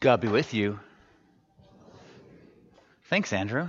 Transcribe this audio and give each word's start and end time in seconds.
God 0.00 0.20
be 0.20 0.28
with 0.28 0.54
you. 0.54 0.78
Thanks, 3.10 3.32
Andrew. 3.32 3.66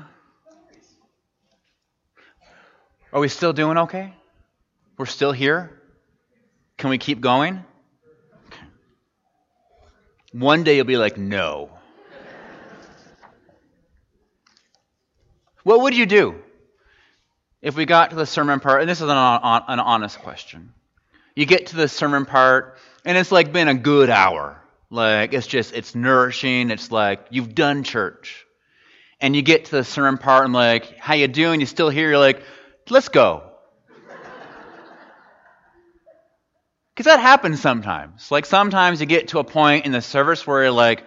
Are 3.12 3.20
we 3.20 3.30
still 3.30 3.52
doing 3.52 3.80
okay? 3.80 4.14
We're 4.96 5.08
still 5.08 5.32
here? 5.32 5.82
Can 6.78 6.92
we 6.92 7.00
keep 7.00 7.20
going? 7.20 7.66
One 10.32 10.64
day 10.64 10.76
you'll 10.76 10.86
be 10.86 10.98
like, 10.98 11.18
no. 11.18 11.72
what 15.64 15.82
would 15.82 15.96
you 15.96 16.06
do 16.06 16.36
if 17.64 17.76
we 17.76 17.86
got 17.86 18.12
to 18.12 18.16
the 18.16 18.28
sermon 18.28 18.60
part? 18.60 18.82
And 18.82 18.90
this 18.90 19.02
is 19.02 19.10
an, 19.10 19.18
an 19.18 19.80
honest 19.80 20.20
question. 20.20 20.74
You 21.36 21.48
get 21.48 21.68
to 21.68 21.76
the 21.76 21.88
sermon 21.88 22.26
part, 22.26 22.78
and 23.04 23.18
it's 23.18 23.32
like 23.32 23.52
been 23.52 23.68
a 23.68 23.74
good 23.74 24.12
hour. 24.12 24.62
Like, 24.90 25.34
it's 25.34 25.48
just, 25.48 25.74
it's 25.74 25.94
nourishing. 25.96 26.72
It's 26.72 26.92
like, 26.92 27.28
you've 27.30 27.54
done 27.54 27.84
church. 27.84 28.46
And 29.22 29.36
you 29.36 29.42
get 29.42 29.66
to 29.66 29.72
the 29.72 29.84
sermon 29.84 30.18
part, 30.18 30.46
and 30.46 30.54
like, 30.54 30.98
how 30.98 31.14
you 31.14 31.28
doing? 31.28 31.60
You 31.60 31.66
still 31.66 31.90
here? 31.90 32.10
You're 32.10 32.18
like, 32.18 32.42
let's 32.90 33.10
go. 33.10 33.50
Because 37.00 37.14
that 37.14 37.22
happens 37.22 37.62
sometimes. 37.62 38.30
Like 38.30 38.46
sometimes 38.46 39.00
you 39.00 39.06
get 39.06 39.30
to 39.30 39.40
a 39.40 39.46
point 39.46 39.86
in 39.86 39.94
the 39.94 40.02
service 40.02 40.46
where 40.46 40.64
you're 40.64 40.72
like, 40.72 41.06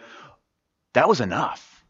that 0.95 1.07
was 1.07 1.21
enough. 1.21 1.85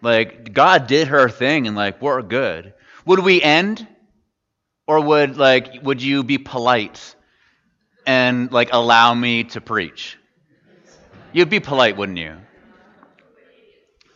Like 0.00 0.52
God 0.52 0.88
did 0.88 1.06
her 1.06 1.28
thing 1.28 1.68
and 1.68 1.76
like 1.76 2.02
we're 2.02 2.20
good. 2.22 2.74
Would 3.06 3.20
we 3.20 3.40
end? 3.40 3.86
Or 4.88 5.00
would 5.00 5.36
like 5.36 5.84
would 5.84 6.02
you 6.02 6.24
be 6.24 6.38
polite 6.38 7.14
and 8.04 8.50
like 8.50 8.70
allow 8.72 9.14
me 9.14 9.44
to 9.44 9.60
preach? 9.60 10.18
You'd 11.32 11.50
be 11.50 11.60
polite, 11.60 11.96
wouldn't 11.96 12.18
you? 12.18 12.36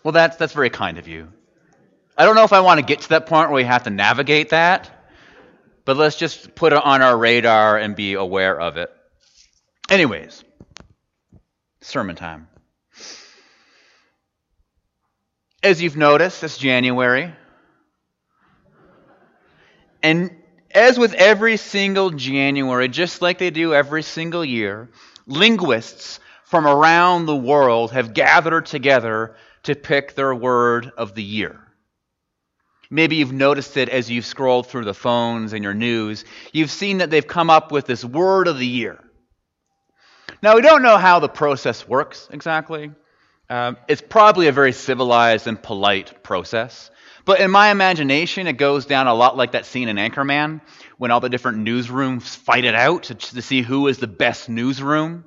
Well, 0.02 0.12
that's 0.12 0.36
that's 0.36 0.52
very 0.52 0.70
kind 0.70 0.98
of 0.98 1.08
you. 1.08 1.32
I 2.16 2.24
don't 2.24 2.34
know 2.34 2.44
if 2.44 2.52
I 2.52 2.60
want 2.60 2.80
to 2.80 2.86
get 2.86 3.00
to 3.02 3.08
that 3.10 3.26
point 3.26 3.50
where 3.50 3.56
we 3.56 3.64
have 3.64 3.82
to 3.84 3.90
navigate 3.90 4.50
that, 4.50 4.90
but 5.84 5.96
let's 5.96 6.16
just 6.16 6.54
put 6.54 6.72
it 6.72 6.82
on 6.82 7.02
our 7.02 7.16
radar 7.16 7.76
and 7.76 7.96
be 7.96 8.14
aware 8.14 8.58
of 8.58 8.76
it. 8.76 8.90
Anyways, 9.90 10.44
sermon 11.80 12.16
time. 12.16 12.48
As 15.62 15.82
you've 15.82 15.96
noticed, 15.96 16.42
it's 16.44 16.56
January. 16.56 17.34
And 20.02 20.30
as 20.70 20.98
with 20.98 21.14
every 21.14 21.56
single 21.56 22.10
January, 22.10 22.88
just 22.88 23.22
like 23.22 23.38
they 23.38 23.50
do 23.50 23.74
every 23.74 24.02
single 24.02 24.44
year, 24.44 24.88
linguists 25.26 26.20
from 26.46 26.64
around 26.66 27.26
the 27.26 27.36
world 27.36 27.90
have 27.90 28.14
gathered 28.14 28.66
together 28.66 29.34
to 29.64 29.74
pick 29.74 30.14
their 30.14 30.32
word 30.32 30.92
of 30.96 31.14
the 31.14 31.22
year. 31.22 31.60
Maybe 32.88 33.16
you've 33.16 33.32
noticed 33.32 33.76
it 33.76 33.88
as 33.88 34.08
you've 34.08 34.24
scrolled 34.24 34.68
through 34.68 34.84
the 34.84 34.94
phones 34.94 35.52
and 35.52 35.64
your 35.64 35.74
news. 35.74 36.24
You've 36.52 36.70
seen 36.70 36.98
that 36.98 37.10
they've 37.10 37.26
come 37.26 37.50
up 37.50 37.72
with 37.72 37.86
this 37.86 38.04
word 38.04 38.46
of 38.46 38.60
the 38.60 38.66
year. 38.66 39.02
Now, 40.40 40.54
we 40.54 40.62
don't 40.62 40.82
know 40.82 40.96
how 40.98 41.18
the 41.18 41.28
process 41.28 41.88
works 41.88 42.28
exactly. 42.30 42.92
Um, 43.50 43.76
it's 43.88 44.02
probably 44.02 44.46
a 44.46 44.52
very 44.52 44.72
civilized 44.72 45.48
and 45.48 45.60
polite 45.60 46.22
process. 46.22 46.92
But 47.24 47.40
in 47.40 47.50
my 47.50 47.72
imagination, 47.72 48.46
it 48.46 48.52
goes 48.52 48.86
down 48.86 49.08
a 49.08 49.14
lot 49.14 49.36
like 49.36 49.52
that 49.52 49.66
scene 49.66 49.88
in 49.88 49.96
Anchorman 49.96 50.60
when 50.96 51.10
all 51.10 51.18
the 51.18 51.28
different 51.28 51.66
newsrooms 51.66 52.22
fight 52.22 52.64
it 52.64 52.76
out 52.76 53.04
to, 53.04 53.16
to 53.16 53.42
see 53.42 53.62
who 53.62 53.88
is 53.88 53.98
the 53.98 54.06
best 54.06 54.48
newsroom. 54.48 55.24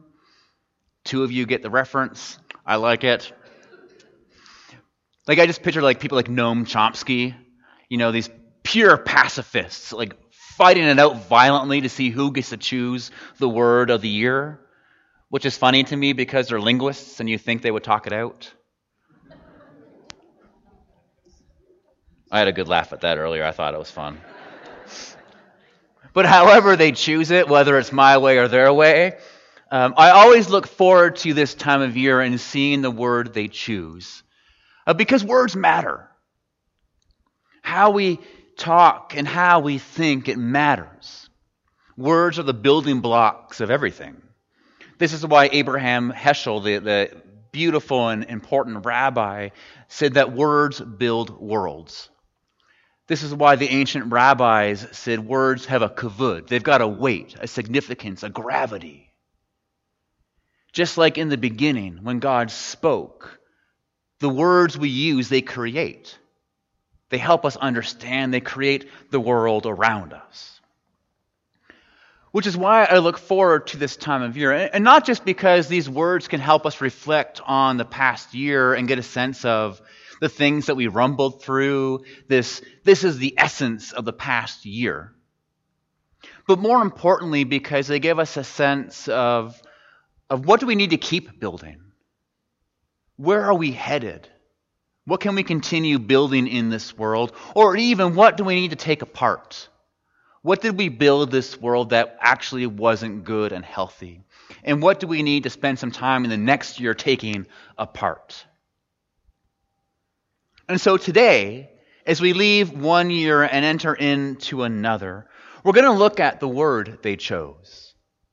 Two 1.03 1.23
of 1.23 1.31
you 1.31 1.45
get 1.45 1.61
the 1.61 1.69
reference. 1.69 2.37
I 2.65 2.75
like 2.75 3.03
it. 3.03 3.31
Like 5.27 5.39
I 5.39 5.45
just 5.45 5.63
picture 5.63 5.81
like 5.81 5.99
people 5.99 6.15
like 6.15 6.27
Noam 6.27 6.65
Chomsky, 6.65 7.35
you 7.87 7.97
know, 7.97 8.11
these 8.11 8.29
pure 8.63 8.97
pacifists, 8.97 9.93
like 9.93 10.15
fighting 10.31 10.83
it 10.83 10.99
out 10.99 11.27
violently 11.27 11.81
to 11.81 11.89
see 11.89 12.09
who 12.09 12.31
gets 12.31 12.49
to 12.49 12.57
choose 12.57 13.11
the 13.37 13.49
word 13.49 13.89
of 13.89 14.01
the 14.01 14.09
year 14.09 14.59
which 15.29 15.45
is 15.45 15.55
funny 15.55 15.83
to 15.83 15.95
me 15.95 16.13
because 16.13 16.47
they're 16.47 16.59
linguists 16.59 17.19
and 17.19 17.29
you 17.29 17.37
think 17.37 17.61
they 17.61 17.71
would 17.71 17.83
talk 17.83 18.07
it 18.07 18.13
out. 18.13 18.51
I 22.31 22.39
had 22.39 22.47
a 22.47 22.51
good 22.51 22.67
laugh 22.67 22.93
at 22.93 23.01
that 23.01 23.17
earlier. 23.17 23.43
I 23.43 23.51
thought 23.51 23.73
it 23.73 23.79
was 23.79 23.89
fun. 23.89 24.19
But 26.13 26.25
however 26.25 26.75
they 26.75 26.91
choose 26.91 27.31
it, 27.31 27.47
whether 27.47 27.77
it's 27.77 27.91
my 27.91 28.17
way 28.17 28.39
or 28.39 28.47
their 28.47 28.73
way, 28.73 29.17
um, 29.71 29.93
I 29.97 30.11
always 30.11 30.49
look 30.49 30.67
forward 30.67 31.17
to 31.17 31.33
this 31.33 31.53
time 31.53 31.81
of 31.81 31.95
year 31.95 32.21
and 32.21 32.39
seeing 32.39 32.81
the 32.81 32.91
word 32.91 33.33
they 33.33 33.47
choose. 33.47 34.23
Uh, 34.87 34.93
because 34.93 35.23
words 35.23 35.55
matter. 35.55 36.09
How 37.61 37.91
we 37.91 38.19
talk 38.57 39.13
and 39.15 39.27
how 39.27 39.59
we 39.59 39.77
think, 39.77 40.27
it 40.27 40.37
matters. 40.37 41.29
Words 41.97 42.39
are 42.39 42.43
the 42.43 42.53
building 42.53 43.01
blocks 43.01 43.61
of 43.61 43.69
everything. 43.69 44.21
This 44.97 45.13
is 45.13 45.25
why 45.25 45.49
Abraham 45.51 46.11
Heschel, 46.11 46.63
the, 46.63 46.79
the 46.79 47.21
beautiful 47.51 48.09
and 48.09 48.23
important 48.25 48.85
rabbi, 48.85 49.49
said 49.87 50.15
that 50.15 50.33
words 50.33 50.81
build 50.81 51.39
worlds. 51.39 52.09
This 53.07 53.23
is 53.23 53.33
why 53.33 53.55
the 53.55 53.69
ancient 53.69 54.11
rabbis 54.11 54.87
said 54.91 55.19
words 55.25 55.65
have 55.65 55.81
a 55.81 55.89
kavod. 55.89 56.47
They've 56.47 56.63
got 56.63 56.81
a 56.81 56.87
weight, 56.87 57.35
a 57.39 57.47
significance, 57.47 58.23
a 58.23 58.29
gravity. 58.29 59.08
Just 60.71 60.97
like 60.97 61.17
in 61.17 61.29
the 61.29 61.37
beginning, 61.37 61.99
when 62.03 62.19
God 62.19 62.51
spoke, 62.51 63.39
the 64.19 64.29
words 64.29 64.77
we 64.77 64.89
use, 64.89 65.29
they 65.29 65.41
create. 65.41 66.17
They 67.09 67.17
help 67.17 67.45
us 67.45 67.57
understand. 67.57 68.33
They 68.33 68.41
create 68.41 68.89
the 69.09 69.19
world 69.19 69.65
around 69.65 70.13
us. 70.13 70.61
Which 72.31 72.45
is 72.45 72.55
why 72.55 72.85
I 72.85 72.99
look 72.99 73.17
forward 73.17 73.67
to 73.67 73.77
this 73.77 73.97
time 73.97 74.21
of 74.21 74.37
year. 74.37 74.51
And 74.51 74.83
not 74.83 75.05
just 75.05 75.25
because 75.25 75.67
these 75.67 75.89
words 75.89 76.27
can 76.27 76.39
help 76.39 76.67
us 76.67 76.81
reflect 76.81 77.41
on 77.43 77.77
the 77.77 77.85
past 77.85 78.35
year 78.35 78.75
and 78.75 78.87
get 78.87 78.99
a 78.99 79.03
sense 79.03 79.45
of 79.45 79.81
the 80.21 80.29
things 80.29 80.67
that 80.67 80.75
we 80.75 80.87
rumbled 80.87 81.41
through. 81.41 82.03
This, 82.27 82.61
this 82.83 83.03
is 83.03 83.17
the 83.17 83.33
essence 83.37 83.93
of 83.93 84.05
the 84.05 84.13
past 84.13 84.65
year. 84.65 85.13
But 86.45 86.59
more 86.59 86.83
importantly, 86.83 87.45
because 87.45 87.87
they 87.87 87.99
give 87.99 88.19
us 88.19 88.37
a 88.37 88.43
sense 88.43 89.07
of, 89.07 89.59
of 90.29 90.45
what 90.45 90.59
do 90.59 90.65
we 90.65 90.75
need 90.75 90.91
to 90.91 90.97
keep 90.97 91.39
building? 91.39 91.79
Where 93.17 93.43
are 93.43 93.53
we 93.53 93.71
headed? 93.71 94.27
What 95.05 95.21
can 95.21 95.35
we 95.35 95.43
continue 95.43 95.99
building 95.99 96.47
in 96.47 96.69
this 96.69 96.97
world? 96.97 97.33
Or 97.55 97.75
even 97.75 98.15
what 98.15 98.37
do 98.37 98.43
we 98.43 98.55
need 98.55 98.69
to 98.69 98.75
take 98.75 99.01
apart? 99.01 99.67
What 100.41 100.61
did 100.61 100.77
we 100.77 100.89
build 100.89 101.31
this 101.31 101.59
world 101.59 101.89
that 101.89 102.17
actually 102.21 102.67
wasn't 102.67 103.25
good 103.25 103.51
and 103.51 103.65
healthy? 103.65 104.21
And 104.63 104.81
what 104.81 104.99
do 104.99 105.07
we 105.07 105.23
need 105.23 105.43
to 105.43 105.49
spend 105.49 105.79
some 105.79 105.91
time 105.91 106.23
in 106.23 106.29
the 106.29 106.37
next 106.37 106.79
year 106.79 106.93
taking 106.93 107.45
apart? 107.77 108.45
And 110.69 110.79
so 110.79 110.97
today, 110.97 111.71
as 112.05 112.21
we 112.21 112.33
leave 112.33 112.71
one 112.71 113.09
year 113.09 113.43
and 113.43 113.65
enter 113.65 113.93
into 113.93 114.63
another, 114.63 115.27
we're 115.63 115.73
going 115.73 115.85
to 115.85 115.91
look 115.91 116.19
at 116.19 116.39
the 116.39 116.47
word 116.47 116.99
they 117.01 117.15
chose. 117.15 117.88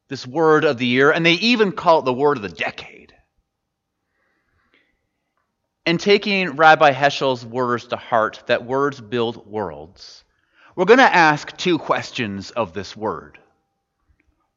This 0.09 0.27
word 0.27 0.65
of 0.65 0.78
the 0.78 0.87
year, 0.87 1.11
and 1.11 1.27
they 1.27 1.34
even 1.34 1.72
call 1.72 2.00
it 2.00 2.05
the 2.05 2.12
word 2.12 2.37
of 2.37 2.43
the 2.43 2.49
decade. 2.49 3.15
And 5.84 6.00
taking 6.00 6.56
Rabbi 6.56 6.93
Heschel's 6.93 7.44
words 7.44 7.89
to 7.89 7.97
heart 7.97 8.43
that 8.47 8.65
words 8.65 9.00
build 9.00 9.47
worlds, 9.47 10.25
we're 10.75 10.84
going 10.84 10.99
to 10.99 11.05
ask 11.05 11.56
two 11.56 11.78
questions 11.78 12.50
of 12.50 12.72
this 12.72 12.97
word. 12.97 13.38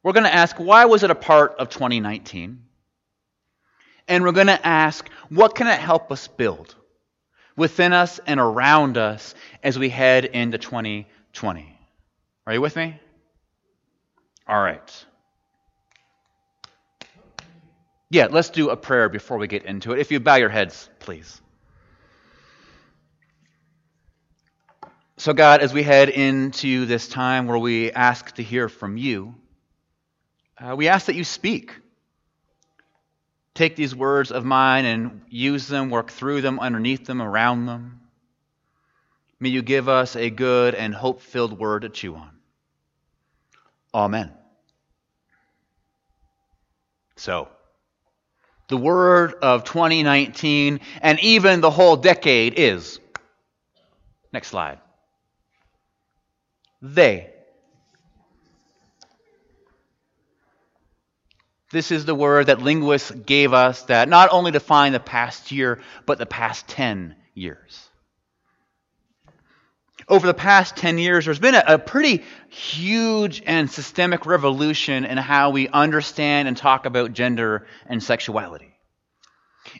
We're 0.02 0.12
going 0.12 0.24
to 0.24 0.34
ask, 0.34 0.56
why 0.56 0.86
was 0.86 1.02
it 1.02 1.10
a 1.10 1.14
part 1.14 1.56
of 1.58 1.68
2019? 1.70 2.64
And 4.08 4.24
we're 4.24 4.32
going 4.32 4.48
to 4.48 4.66
ask, 4.66 5.08
what 5.28 5.54
can 5.54 5.66
it 5.66 5.78
help 5.78 6.10
us 6.10 6.26
build 6.26 6.74
within 7.56 7.92
us 7.92 8.18
and 8.26 8.40
around 8.40 8.98
us 8.98 9.34
as 9.62 9.78
we 9.78 9.88
head 9.88 10.24
into 10.24 10.58
2020? 10.58 11.78
Are 12.46 12.52
you 12.52 12.60
with 12.60 12.76
me? 12.76 12.98
All 14.48 14.60
right. 14.60 15.04
Yeah, 18.10 18.26
let's 18.28 18.50
do 18.50 18.70
a 18.70 18.76
prayer 18.76 19.08
before 19.08 19.38
we 19.38 19.46
get 19.46 19.64
into 19.64 19.92
it. 19.92 20.00
If 20.00 20.10
you 20.10 20.18
bow 20.18 20.34
your 20.34 20.48
heads, 20.48 20.90
please. 20.98 21.40
So, 25.16 25.32
God, 25.32 25.60
as 25.60 25.72
we 25.72 25.84
head 25.84 26.08
into 26.08 26.86
this 26.86 27.06
time 27.06 27.46
where 27.46 27.58
we 27.58 27.92
ask 27.92 28.34
to 28.34 28.42
hear 28.42 28.68
from 28.68 28.96
you, 28.96 29.34
uh, 30.58 30.74
we 30.74 30.88
ask 30.88 31.06
that 31.06 31.14
you 31.14 31.24
speak. 31.24 31.76
Take 33.54 33.76
these 33.76 33.94
words 33.94 34.32
of 34.32 34.44
mine 34.44 34.86
and 34.86 35.20
use 35.28 35.68
them, 35.68 35.90
work 35.90 36.10
through 36.10 36.40
them, 36.40 36.58
underneath 36.58 37.04
them, 37.04 37.22
around 37.22 37.66
them. 37.66 38.00
May 39.38 39.50
you 39.50 39.62
give 39.62 39.88
us 39.88 40.16
a 40.16 40.30
good 40.30 40.74
and 40.74 40.94
hope 40.94 41.20
filled 41.20 41.58
word 41.58 41.82
to 41.82 41.88
chew 41.88 42.16
on. 42.16 42.30
Amen. 43.94 44.32
So, 47.16 47.48
The 48.70 48.76
word 48.76 49.34
of 49.42 49.64
2019 49.64 50.78
and 51.02 51.18
even 51.20 51.60
the 51.60 51.72
whole 51.72 51.96
decade 51.96 52.54
is. 52.56 53.00
Next 54.32 54.46
slide. 54.46 54.78
They. 56.80 57.30
This 61.72 61.90
is 61.90 62.04
the 62.04 62.14
word 62.14 62.46
that 62.46 62.62
linguists 62.62 63.10
gave 63.10 63.52
us 63.52 63.82
that 63.86 64.08
not 64.08 64.28
only 64.30 64.52
define 64.52 64.92
the 64.92 65.00
past 65.00 65.50
year, 65.50 65.80
but 66.06 66.18
the 66.18 66.26
past 66.26 66.68
10 66.68 67.16
years. 67.34 67.89
Over 70.10 70.26
the 70.26 70.34
past 70.34 70.76
10 70.76 70.98
years, 70.98 71.24
there's 71.24 71.38
been 71.38 71.54
a, 71.54 71.62
a, 71.66 71.78
pretty 71.78 72.24
huge 72.48 73.42
and 73.46 73.70
systemic 73.70 74.26
revolution 74.26 75.04
in 75.04 75.16
how 75.16 75.50
we 75.50 75.68
understand 75.68 76.48
and 76.48 76.56
talk 76.56 76.84
about 76.84 77.12
gender 77.12 77.68
and 77.86 78.02
sexuality. 78.02 78.74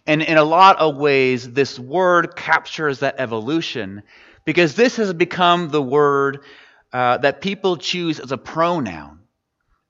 And 0.06 0.22
in 0.22 0.38
a 0.38 0.44
lot 0.44 0.78
of 0.78 0.96
ways, 0.96 1.52
this 1.52 1.80
word 1.80 2.36
captures 2.36 3.00
that 3.00 3.16
evolution 3.18 4.04
because 4.44 4.76
this 4.76 4.96
has 4.96 5.12
become 5.12 5.68
the 5.68 5.82
word 5.82 6.44
uh, 6.92 7.18
that 7.18 7.40
people 7.40 7.76
choose 7.76 8.20
as 8.20 8.30
a 8.30 8.38
pronoun 8.38 9.18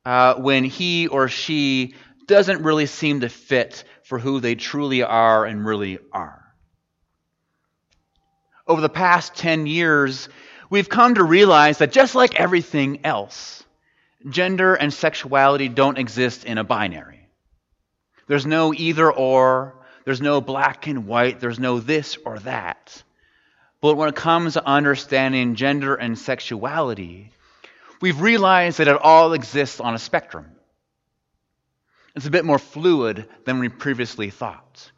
uh, 0.06 0.36
when 0.36 0.64
he 0.64 1.06
or 1.06 1.28
she 1.28 1.94
doesn't 2.26 2.62
really 2.62 2.86
seem 2.86 3.20
to 3.20 3.28
fit 3.28 3.84
for 4.04 4.18
who 4.18 4.40
they 4.40 4.54
truly 4.54 5.02
are 5.02 5.44
and 5.44 5.66
really 5.66 5.98
are. 6.12 6.39
Over 8.70 8.82
the 8.82 8.88
past 8.88 9.34
10 9.34 9.66
years, 9.66 10.28
we've 10.70 10.88
come 10.88 11.16
to 11.16 11.24
realize 11.24 11.78
that 11.78 11.90
just 11.90 12.14
like 12.14 12.38
everything 12.38 13.04
else, 13.04 13.64
gender 14.28 14.76
and 14.76 14.94
sexuality 14.94 15.68
don't 15.68 15.98
exist 15.98 16.44
in 16.44 16.56
a 16.56 16.62
binary. 16.62 17.26
There's 18.28 18.46
no 18.46 18.72
either 18.72 19.10
or, 19.10 19.74
there's 20.04 20.20
no 20.20 20.40
black 20.40 20.86
and 20.86 21.08
white, 21.08 21.40
there's 21.40 21.58
no 21.58 21.80
this 21.80 22.16
or 22.24 22.38
that. 22.38 23.02
But 23.80 23.96
when 23.96 24.08
it 24.08 24.14
comes 24.14 24.54
to 24.54 24.64
understanding 24.64 25.56
gender 25.56 25.96
and 25.96 26.16
sexuality, 26.16 27.32
we've 28.00 28.20
realized 28.20 28.78
that 28.78 28.86
it 28.86 29.02
all 29.02 29.32
exists 29.32 29.80
on 29.80 29.94
a 29.94 29.98
spectrum. 29.98 30.46
It's 32.14 32.26
a 32.26 32.30
bit 32.30 32.44
more 32.44 32.60
fluid 32.60 33.28
than 33.46 33.58
we 33.58 33.68
previously 33.68 34.30
thought. 34.30 34.92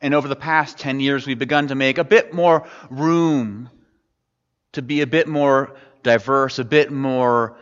And 0.00 0.14
over 0.14 0.28
the 0.28 0.36
past 0.36 0.78
10 0.78 1.00
years, 1.00 1.26
we've 1.26 1.38
begun 1.38 1.68
to 1.68 1.74
make 1.74 1.98
a 1.98 2.04
bit 2.04 2.34
more 2.34 2.66
room 2.90 3.70
to 4.72 4.82
be 4.82 5.00
a 5.00 5.06
bit 5.06 5.28
more 5.28 5.76
diverse, 6.02 6.58
a 6.58 6.64
bit 6.64 6.92
more 6.92 7.56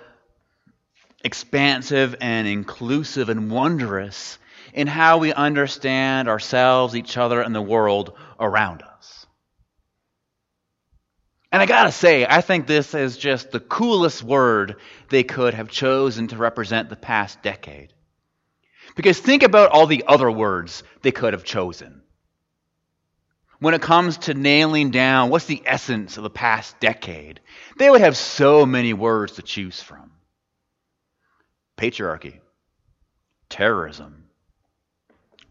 expansive 1.25 2.17
and 2.21 2.49
inclusive 2.49 3.29
and 3.29 3.51
wondrous 3.51 4.39
in 4.73 4.87
how 4.87 5.19
we 5.19 5.33
understand 5.33 6.29
ourselves, 6.29 6.97
each 6.97 7.17
other, 7.17 7.41
and 7.41 7.55
the 7.55 7.63
world 7.63 8.17
around 8.41 8.83
us. 8.83 9.27
And 11.53 11.61
I 11.61 11.67
gotta 11.67 11.93
say, 11.93 12.27
I 12.27 12.41
think 12.41 12.67
this 12.67 12.95
is 12.95 13.19
just 13.19 13.51
the 13.51 13.61
coolest 13.61 14.23
word 14.23 14.77
they 15.11 15.23
could 15.23 15.53
have 15.53 15.69
chosen 15.69 16.29
to 16.29 16.37
represent 16.39 16.89
the 16.89 16.97
past 16.97 17.43
decade. 17.43 17.93
Because 18.97 19.19
think 19.19 19.43
about 19.43 19.71
all 19.71 19.87
the 19.87 20.05
other 20.07 20.31
words 20.31 20.83
they 21.03 21.13
could 21.13 21.35
have 21.35 21.45
chosen. 21.45 22.03
When 23.63 23.75
it 23.75 23.81
comes 23.81 24.19
to 24.19 24.35
nailing 24.35 24.91
down 24.91 25.31
what's 25.31 25.47
the 25.47 25.63
essence 25.65 26.17
of 26.17 26.25
the 26.25 26.31
past 26.31 26.81
decade, 26.81 27.41
they 27.79 27.89
would 27.89 28.01
have 28.01 28.17
so 28.17 28.67
many 28.67 28.93
words 28.93 29.35
to 29.35 29.43
choose 29.43 29.81
from 29.81 30.11
patriarchy, 31.77 32.41
terrorism, 33.49 34.25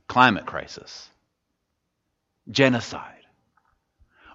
climate 0.07 0.45
crisis, 0.45 1.09
genocide 2.49 3.21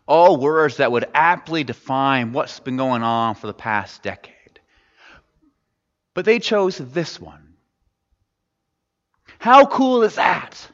all 0.06 0.37
words 0.37 0.76
that 0.76 0.93
would 0.93 1.06
aptly 1.14 1.64
define 1.64 2.32
what's 2.32 2.61
been 2.61 2.76
going 2.76 3.02
on 3.02 3.34
for 3.34 3.46
the 3.46 3.55
past 3.55 4.02
decade. 4.02 4.61
But 6.14 6.25
they 6.25 6.38
chose 6.38 6.79
this 6.79 7.20
one. 7.20 7.55
How 9.38 9.67
cool 9.67 10.02
is 10.02 10.14
that? 10.14 10.70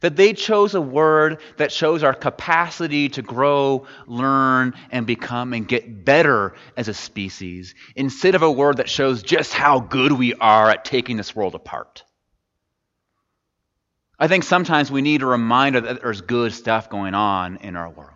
That 0.00 0.16
they 0.16 0.32
chose 0.32 0.74
a 0.74 0.80
word 0.80 1.40
that 1.58 1.72
shows 1.72 2.02
our 2.02 2.14
capacity 2.14 3.10
to 3.10 3.22
grow, 3.22 3.86
learn, 4.06 4.74
and 4.90 5.06
become 5.06 5.52
and 5.52 5.68
get 5.68 6.04
better 6.04 6.54
as 6.76 6.88
a 6.88 6.94
species, 6.94 7.74
instead 7.94 8.34
of 8.34 8.42
a 8.42 8.50
word 8.50 8.78
that 8.78 8.88
shows 8.88 9.22
just 9.22 9.52
how 9.52 9.80
good 9.80 10.12
we 10.12 10.34
are 10.34 10.70
at 10.70 10.84
taking 10.84 11.16
this 11.16 11.36
world 11.36 11.54
apart. 11.54 12.04
I 14.18 14.28
think 14.28 14.44
sometimes 14.44 14.90
we 14.90 15.00
need 15.00 15.22
a 15.22 15.26
reminder 15.26 15.80
that 15.80 16.02
there's 16.02 16.20
good 16.20 16.52
stuff 16.52 16.90
going 16.90 17.14
on 17.14 17.56
in 17.56 17.74
our 17.74 17.88
world. 17.88 18.14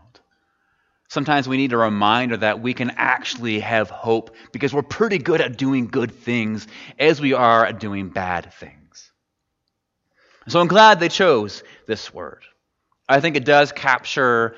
Sometimes 1.08 1.48
we 1.48 1.56
need 1.56 1.72
a 1.72 1.78
reminder 1.78 2.36
that 2.38 2.60
we 2.60 2.75
can 2.75 2.90
actually 2.96 3.60
have 3.60 3.88
hope 3.88 4.34
because 4.52 4.75
we're 4.75 4.82
pretty 4.82 5.19
good 5.19 5.40
at 5.40 5.56
doing 5.56 5.86
good 5.86 6.12
things 6.12 6.66
as 6.98 7.20
we 7.20 7.34
are 7.34 7.64
at 7.64 7.78
doing 7.78 8.08
bad 8.08 8.52
things. 8.54 8.83
So 10.49 10.61
I'm 10.61 10.69
glad 10.69 11.00
they 11.00 11.08
chose 11.08 11.62
this 11.87 12.12
word. 12.12 12.43
I 13.08 13.20
think 13.20 13.37
it 13.37 13.44
does 13.44 13.73
capture 13.73 14.56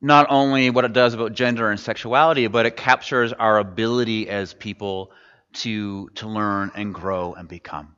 not 0.00 0.26
only 0.30 0.70
what 0.70 0.84
it 0.84 0.92
does 0.92 1.14
about 1.14 1.32
gender 1.32 1.70
and 1.70 1.78
sexuality, 1.78 2.46
but 2.48 2.66
it 2.66 2.76
captures 2.76 3.32
our 3.32 3.58
ability 3.58 4.28
as 4.28 4.52
people 4.52 5.12
to, 5.54 6.08
to 6.16 6.28
learn 6.28 6.72
and 6.74 6.92
grow 6.92 7.34
and 7.34 7.48
become. 7.48 7.94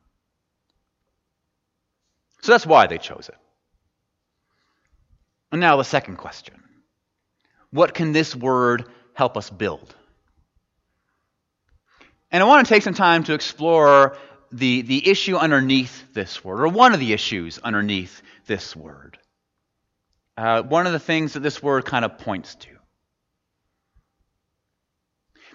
So 2.41 2.51
that's 2.51 2.65
why 2.65 2.87
they 2.87 2.99
chose 2.99 3.27
it. 3.27 3.35
And 5.51 5.61
now 5.61 5.77
the 5.77 5.83
second 5.83 6.17
question 6.17 6.55
What 7.71 7.93
can 7.93 8.11
this 8.11 8.35
word 8.35 8.85
help 9.13 9.37
us 9.37 9.49
build? 9.49 9.95
And 12.31 12.43
I 12.43 12.45
want 12.45 12.67
to 12.67 12.73
take 12.73 12.83
some 12.83 12.93
time 12.93 13.23
to 13.23 13.33
explore 13.33 14.17
the, 14.51 14.81
the 14.81 15.07
issue 15.07 15.35
underneath 15.35 16.13
this 16.13 16.43
word, 16.43 16.61
or 16.61 16.67
one 16.67 16.93
of 16.93 16.99
the 16.99 17.13
issues 17.13 17.59
underneath 17.59 18.21
this 18.45 18.75
word. 18.75 19.17
Uh, 20.37 20.61
one 20.63 20.85
of 20.85 20.93
the 20.93 20.99
things 20.99 21.33
that 21.33 21.41
this 21.41 21.63
word 21.63 21.85
kind 21.85 22.03
of 22.03 22.17
points 22.17 22.55
to. 22.55 22.69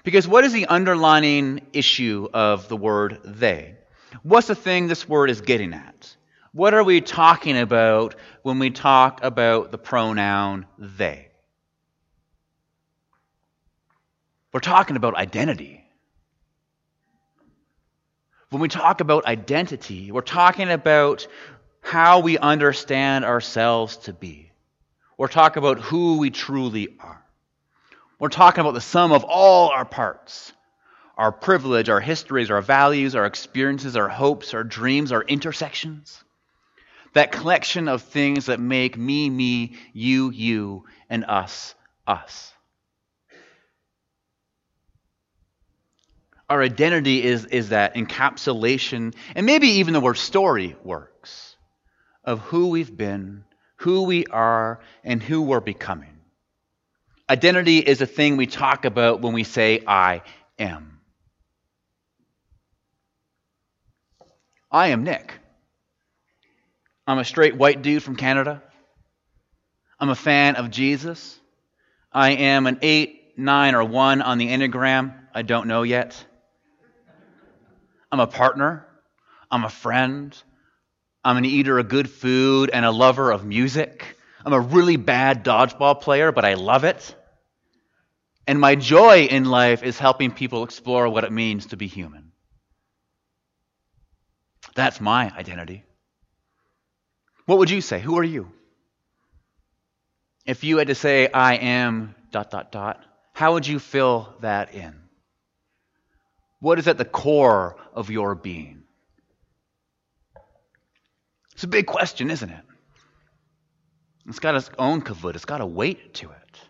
Because 0.03 0.27
what 0.27 0.45
is 0.45 0.53
the 0.53 0.67
underlining 0.67 1.61
issue 1.73 2.29
of 2.33 2.69
the 2.69 2.77
word 2.77 3.21
they? 3.25 3.77
What's 4.23 4.47
the 4.47 4.55
thing 4.55 4.87
this 4.87 5.09
word 5.09 5.31
is 5.31 5.41
getting 5.41 5.75
at? 5.75 6.17
What 6.53 6.75
are 6.75 6.83
we 6.83 7.01
talking 7.01 7.57
about 7.57 8.17
when 8.43 8.59
we 8.59 8.71
talk 8.71 9.23
about 9.23 9.71
the 9.71 9.79
pronoun 9.79 10.67
they? 10.79 11.29
We're 14.53 14.61
talking 14.61 14.97
about 14.97 15.15
identity. 15.15 15.80
When 18.51 18.61
we 18.61 18.69
talk 18.69 19.01
about 19.01 19.27
identity, 19.27 20.13
we're 20.13 20.21
talking 20.21 20.71
about 20.71 21.27
how 21.81 22.21
we 22.21 22.37
understand 22.37 23.25
ourselves 23.25 23.97
to 23.99 24.13
be. 24.13 24.51
We're 25.17 25.29
talking 25.29 25.63
about 25.63 25.81
who 25.81 26.19
we 26.19 26.31
truly 26.31 26.97
are. 27.01 27.25
We're 28.19 28.29
talking 28.29 28.61
about 28.61 28.75
the 28.75 28.81
sum 28.81 29.13
of 29.13 29.25
all 29.25 29.71
our 29.71 29.85
parts 29.85 30.53
our 31.17 31.33
privilege, 31.33 31.91
our 31.91 32.01
histories, 32.01 32.51
our 32.51 32.63
values, 32.63 33.15
our 33.15 33.27
experiences, 33.27 33.95
our 33.95 34.09
hopes, 34.09 34.55
our 34.55 34.65
dreams, 34.65 35.13
our 35.13 35.23
intersections 35.23 36.25
that 37.15 37.33
collection 37.33 37.89
of 37.89 38.03
things 38.03 38.47
that 38.47 38.61
make 38.61 38.97
me, 38.97 39.29
me, 39.29 39.77
you, 39.93 40.31
you, 40.31 40.85
and 41.09 41.25
us, 41.25 41.75
us. 42.07 42.53
Our 46.51 46.63
identity 46.63 47.23
is, 47.23 47.45
is 47.45 47.69
that 47.69 47.95
encapsulation, 47.95 49.15
and 49.37 49.47
maybe 49.47 49.69
even 49.69 49.95
the 49.95 50.01
word 50.01 50.19
story 50.19 50.75
works, 50.83 51.57
of 52.25 52.41
who 52.41 52.71
we've 52.71 52.95
been, 52.95 53.45
who 53.77 54.03
we 54.03 54.27
are, 54.27 54.81
and 55.05 55.23
who 55.23 55.43
we're 55.43 55.61
becoming. 55.61 56.19
Identity 57.31 57.79
is 57.79 58.01
a 58.01 58.07
thing 58.07 58.37
we 58.37 58.49
talk 58.49 58.85
about 58.85 59.21
when 59.21 59.33
we 59.33 59.45
say, 59.45 59.85
I 59.87 60.23
am. 60.59 60.99
I 64.73 64.89
am 64.89 65.05
Nick. 65.05 65.33
I'm 67.07 67.19
a 67.19 67.25
straight 67.25 67.57
white 67.57 67.81
dude 67.81 68.03
from 68.03 68.17
Canada. 68.17 68.61
I'm 70.01 70.11
a 70.11 70.17
fan 70.17 70.57
of 70.57 70.73
Jesus. 70.73 71.39
I 72.13 72.33
am 72.33 72.67
an 72.67 72.81
8, 72.83 73.35
9, 73.39 73.75
or 73.77 73.85
1 73.85 74.21
on 74.21 74.39
the 74.39 74.49
Enneagram. 74.49 75.15
I 75.33 75.43
don't 75.43 75.69
know 75.69 75.85
yet. 75.85 76.25
I'm 78.13 78.21
a 78.21 78.27
partner. 78.27 78.87
I'm 79.51 79.65
a 79.65 79.71
friend. 79.71 80.37
I'm 81.25 81.37
an 81.37 81.45
eater 81.45 81.79
of 81.79 81.89
good 81.89 82.09
food 82.09 82.71
and 82.73 82.85
a 82.85 82.91
lover 82.91 83.31
of 83.31 83.45
music. 83.45 84.17
I'm 84.45 84.53
a 84.53 84.61
really 84.61 84.97
bad 84.97 85.45
dodgeball 85.45 86.01
player, 86.01 86.33
but 86.33 86.45
I 86.45 86.55
love 86.55 86.85
it. 86.85 87.15
And 88.47 88.59
my 88.59 88.75
joy 88.75 89.27
in 89.27 89.45
life 89.45 89.83
is 89.83 89.99
helping 89.99 90.31
people 90.33 90.65
explore 90.65 91.09
what 91.09 91.25
it 91.25 91.33
means 91.33 91.67
to 91.67 91.77
be 91.77 91.87
human. 91.87 92.33
That's 94.75 95.01
my 95.01 95.31
identity. 95.37 95.85
What 97.47 97.59
would 97.59 97.71
you 97.71 97.81
say? 97.81 98.01
Who 98.01 98.19
are 98.19 98.25
you? 98.25 98.51
If 100.47 100.65
you 100.65 100.79
had 100.79 100.89
to 100.89 100.95
say, 100.95 101.29
I 101.31 101.57
am 101.57 102.15
dot, 102.31 102.51
dot, 102.51 102.73
dot, 102.73 103.05
how 103.35 103.53
would 103.55 103.67
you 103.67 103.79
fill 103.79 104.35
that 104.41 104.75
in? 104.75 104.95
What 106.61 106.79
is 106.79 106.87
at 106.89 106.99
the 106.99 107.05
core 107.05 107.77
of 107.95 108.11
your 108.11 108.35
being? 108.35 108.83
It's 111.53 111.65
a 111.65 111.69
big 111.69 111.87
question, 111.87 112.31
isn't 112.31 112.51
it? 112.51 112.65
It's 114.27 114.39
got 114.39 114.55
its 114.55 114.71
own 114.79 115.03
kavod, 115.03 115.35
it's 115.35 115.45
got 115.45 115.61
a 115.61 115.67
weight 115.67 116.15
to 116.15 116.31
it. 116.31 116.61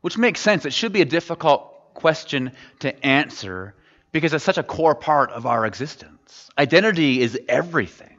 Which 0.00 0.16
makes 0.16 0.40
sense. 0.40 0.64
It 0.64 0.72
should 0.72 0.92
be 0.92 1.02
a 1.02 1.06
difficult 1.06 1.94
question 1.94 2.52
to 2.80 3.04
answer 3.04 3.74
because 4.12 4.32
it's 4.32 4.44
such 4.44 4.58
a 4.58 4.62
core 4.62 4.94
part 4.94 5.30
of 5.32 5.46
our 5.46 5.66
existence. 5.66 6.48
Identity 6.56 7.20
is 7.20 7.38
everything. 7.48 8.16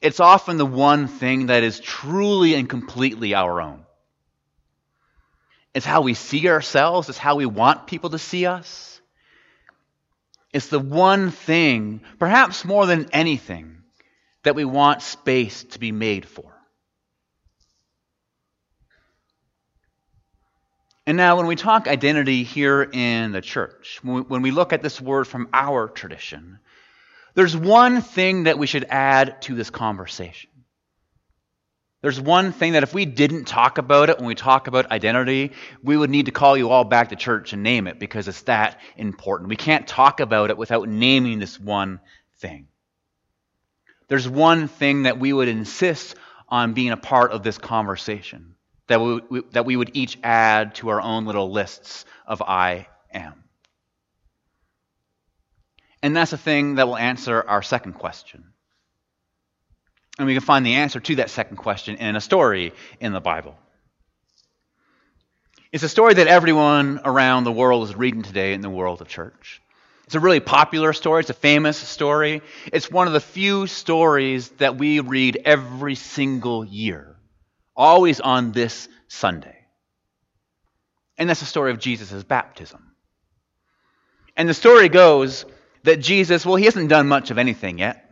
It's 0.00 0.20
often 0.20 0.58
the 0.58 0.66
one 0.66 1.08
thing 1.08 1.46
that 1.46 1.62
is 1.62 1.80
truly 1.80 2.54
and 2.54 2.68
completely 2.68 3.34
our 3.34 3.60
own. 3.60 3.83
It's 5.74 5.86
how 5.86 6.02
we 6.02 6.14
see 6.14 6.48
ourselves, 6.48 7.08
it's 7.08 7.18
how 7.18 7.36
we 7.36 7.46
want 7.46 7.86
people 7.86 8.10
to 8.10 8.18
see 8.18 8.46
us. 8.46 9.00
It's 10.52 10.68
the 10.68 10.78
one 10.78 11.32
thing, 11.32 12.00
perhaps 12.20 12.64
more 12.64 12.86
than 12.86 13.10
anything, 13.12 13.78
that 14.44 14.54
we 14.54 14.64
want 14.64 15.02
space 15.02 15.64
to 15.64 15.80
be 15.80 15.90
made 15.90 16.26
for. 16.26 16.52
And 21.06 21.16
now, 21.16 21.36
when 21.36 21.46
we 21.46 21.56
talk 21.56 21.86
identity 21.86 22.44
here 22.44 22.82
in 22.82 23.32
the 23.32 23.42
church, 23.42 23.98
when 24.02 24.42
we 24.42 24.52
look 24.52 24.72
at 24.72 24.80
this 24.80 25.00
word 25.00 25.26
from 25.26 25.48
our 25.52 25.88
tradition, 25.88 26.60
there's 27.34 27.56
one 27.56 28.00
thing 28.00 28.44
that 28.44 28.58
we 28.58 28.66
should 28.66 28.86
add 28.88 29.42
to 29.42 29.54
this 29.54 29.68
conversation. 29.70 30.50
There's 32.04 32.20
one 32.20 32.52
thing 32.52 32.74
that 32.74 32.82
if 32.82 32.92
we 32.92 33.06
didn't 33.06 33.46
talk 33.46 33.78
about 33.78 34.10
it 34.10 34.18
when 34.18 34.26
we 34.26 34.34
talk 34.34 34.66
about 34.66 34.90
identity, 34.90 35.52
we 35.82 35.96
would 35.96 36.10
need 36.10 36.26
to 36.26 36.32
call 36.32 36.54
you 36.54 36.68
all 36.68 36.84
back 36.84 37.08
to 37.08 37.16
church 37.16 37.54
and 37.54 37.62
name 37.62 37.86
it 37.86 37.98
because 37.98 38.28
it's 38.28 38.42
that 38.42 38.78
important. 38.98 39.48
We 39.48 39.56
can't 39.56 39.86
talk 39.88 40.20
about 40.20 40.50
it 40.50 40.58
without 40.58 40.86
naming 40.86 41.38
this 41.38 41.58
one 41.58 42.00
thing. 42.40 42.68
There's 44.08 44.28
one 44.28 44.68
thing 44.68 45.04
that 45.04 45.18
we 45.18 45.32
would 45.32 45.48
insist 45.48 46.16
on 46.46 46.74
being 46.74 46.90
a 46.90 46.98
part 46.98 47.32
of 47.32 47.42
this 47.42 47.56
conversation 47.56 48.54
that 48.86 49.00
we, 49.00 49.22
we, 49.30 49.42
that 49.52 49.64
we 49.64 49.74
would 49.74 49.92
each 49.94 50.18
add 50.22 50.74
to 50.74 50.90
our 50.90 51.00
own 51.00 51.24
little 51.24 51.50
lists 51.50 52.04
of 52.26 52.42
I 52.42 52.86
am. 53.14 53.44
And 56.02 56.14
that's 56.14 56.32
the 56.32 56.36
thing 56.36 56.74
that 56.74 56.86
will 56.86 56.98
answer 56.98 57.42
our 57.48 57.62
second 57.62 57.94
question. 57.94 58.44
And 60.18 60.26
we 60.26 60.34
can 60.34 60.42
find 60.42 60.64
the 60.64 60.74
answer 60.74 61.00
to 61.00 61.16
that 61.16 61.30
second 61.30 61.56
question 61.56 61.96
in 61.96 62.16
a 62.16 62.20
story 62.20 62.72
in 63.00 63.12
the 63.12 63.20
Bible. 63.20 63.56
It's 65.72 65.82
a 65.82 65.88
story 65.88 66.14
that 66.14 66.28
everyone 66.28 67.00
around 67.04 67.44
the 67.44 67.52
world 67.52 67.88
is 67.88 67.96
reading 67.96 68.22
today 68.22 68.54
in 68.54 68.60
the 68.60 68.70
world 68.70 69.00
of 69.00 69.08
church. 69.08 69.60
It's 70.04 70.14
a 70.14 70.20
really 70.20 70.38
popular 70.38 70.92
story. 70.92 71.20
It's 71.20 71.30
a 71.30 71.34
famous 71.34 71.76
story. 71.76 72.42
It's 72.72 72.90
one 72.90 73.06
of 73.08 73.12
the 73.12 73.20
few 73.20 73.66
stories 73.66 74.50
that 74.58 74.76
we 74.76 75.00
read 75.00 75.40
every 75.44 75.96
single 75.96 76.64
year 76.64 77.16
always 77.76 78.20
on 78.20 78.52
this 78.52 78.88
Sunday. 79.08 79.56
And 81.18 81.28
that's 81.28 81.40
the 81.40 81.46
story 81.46 81.70
of 81.70 81.78
Jesus' 81.78 82.22
baptism. 82.22 82.92
And 84.36 84.48
the 84.48 84.54
story 84.54 84.88
goes 84.88 85.44
that 85.84 86.00
Jesus, 86.00 86.44
well, 86.44 86.56
he 86.56 86.64
hasn't 86.64 86.88
done 86.88 87.08
much 87.08 87.30
of 87.30 87.38
anything 87.38 87.78
yet. 87.78 88.03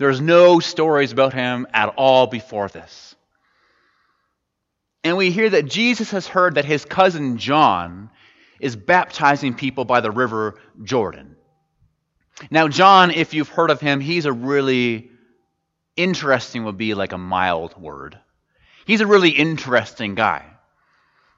There's 0.00 0.22
no 0.22 0.60
stories 0.60 1.12
about 1.12 1.34
him 1.34 1.66
at 1.74 1.92
all 1.98 2.26
before 2.26 2.68
this. 2.68 3.14
And 5.04 5.18
we 5.18 5.30
hear 5.30 5.50
that 5.50 5.66
Jesus 5.66 6.12
has 6.12 6.26
heard 6.26 6.54
that 6.54 6.64
his 6.64 6.86
cousin 6.86 7.36
John 7.36 8.08
is 8.60 8.76
baptizing 8.76 9.52
people 9.52 9.84
by 9.84 10.00
the 10.00 10.10
river 10.10 10.58
Jordan. 10.82 11.36
Now, 12.50 12.66
John, 12.66 13.10
if 13.10 13.34
you've 13.34 13.50
heard 13.50 13.68
of 13.68 13.82
him, 13.82 14.00
he's 14.00 14.24
a 14.24 14.32
really 14.32 15.10
interesting, 15.96 16.64
would 16.64 16.78
be 16.78 16.94
like 16.94 17.12
a 17.12 17.18
mild 17.18 17.78
word. 17.78 18.18
He's 18.86 19.02
a 19.02 19.06
really 19.06 19.28
interesting 19.28 20.14
guy. 20.14 20.46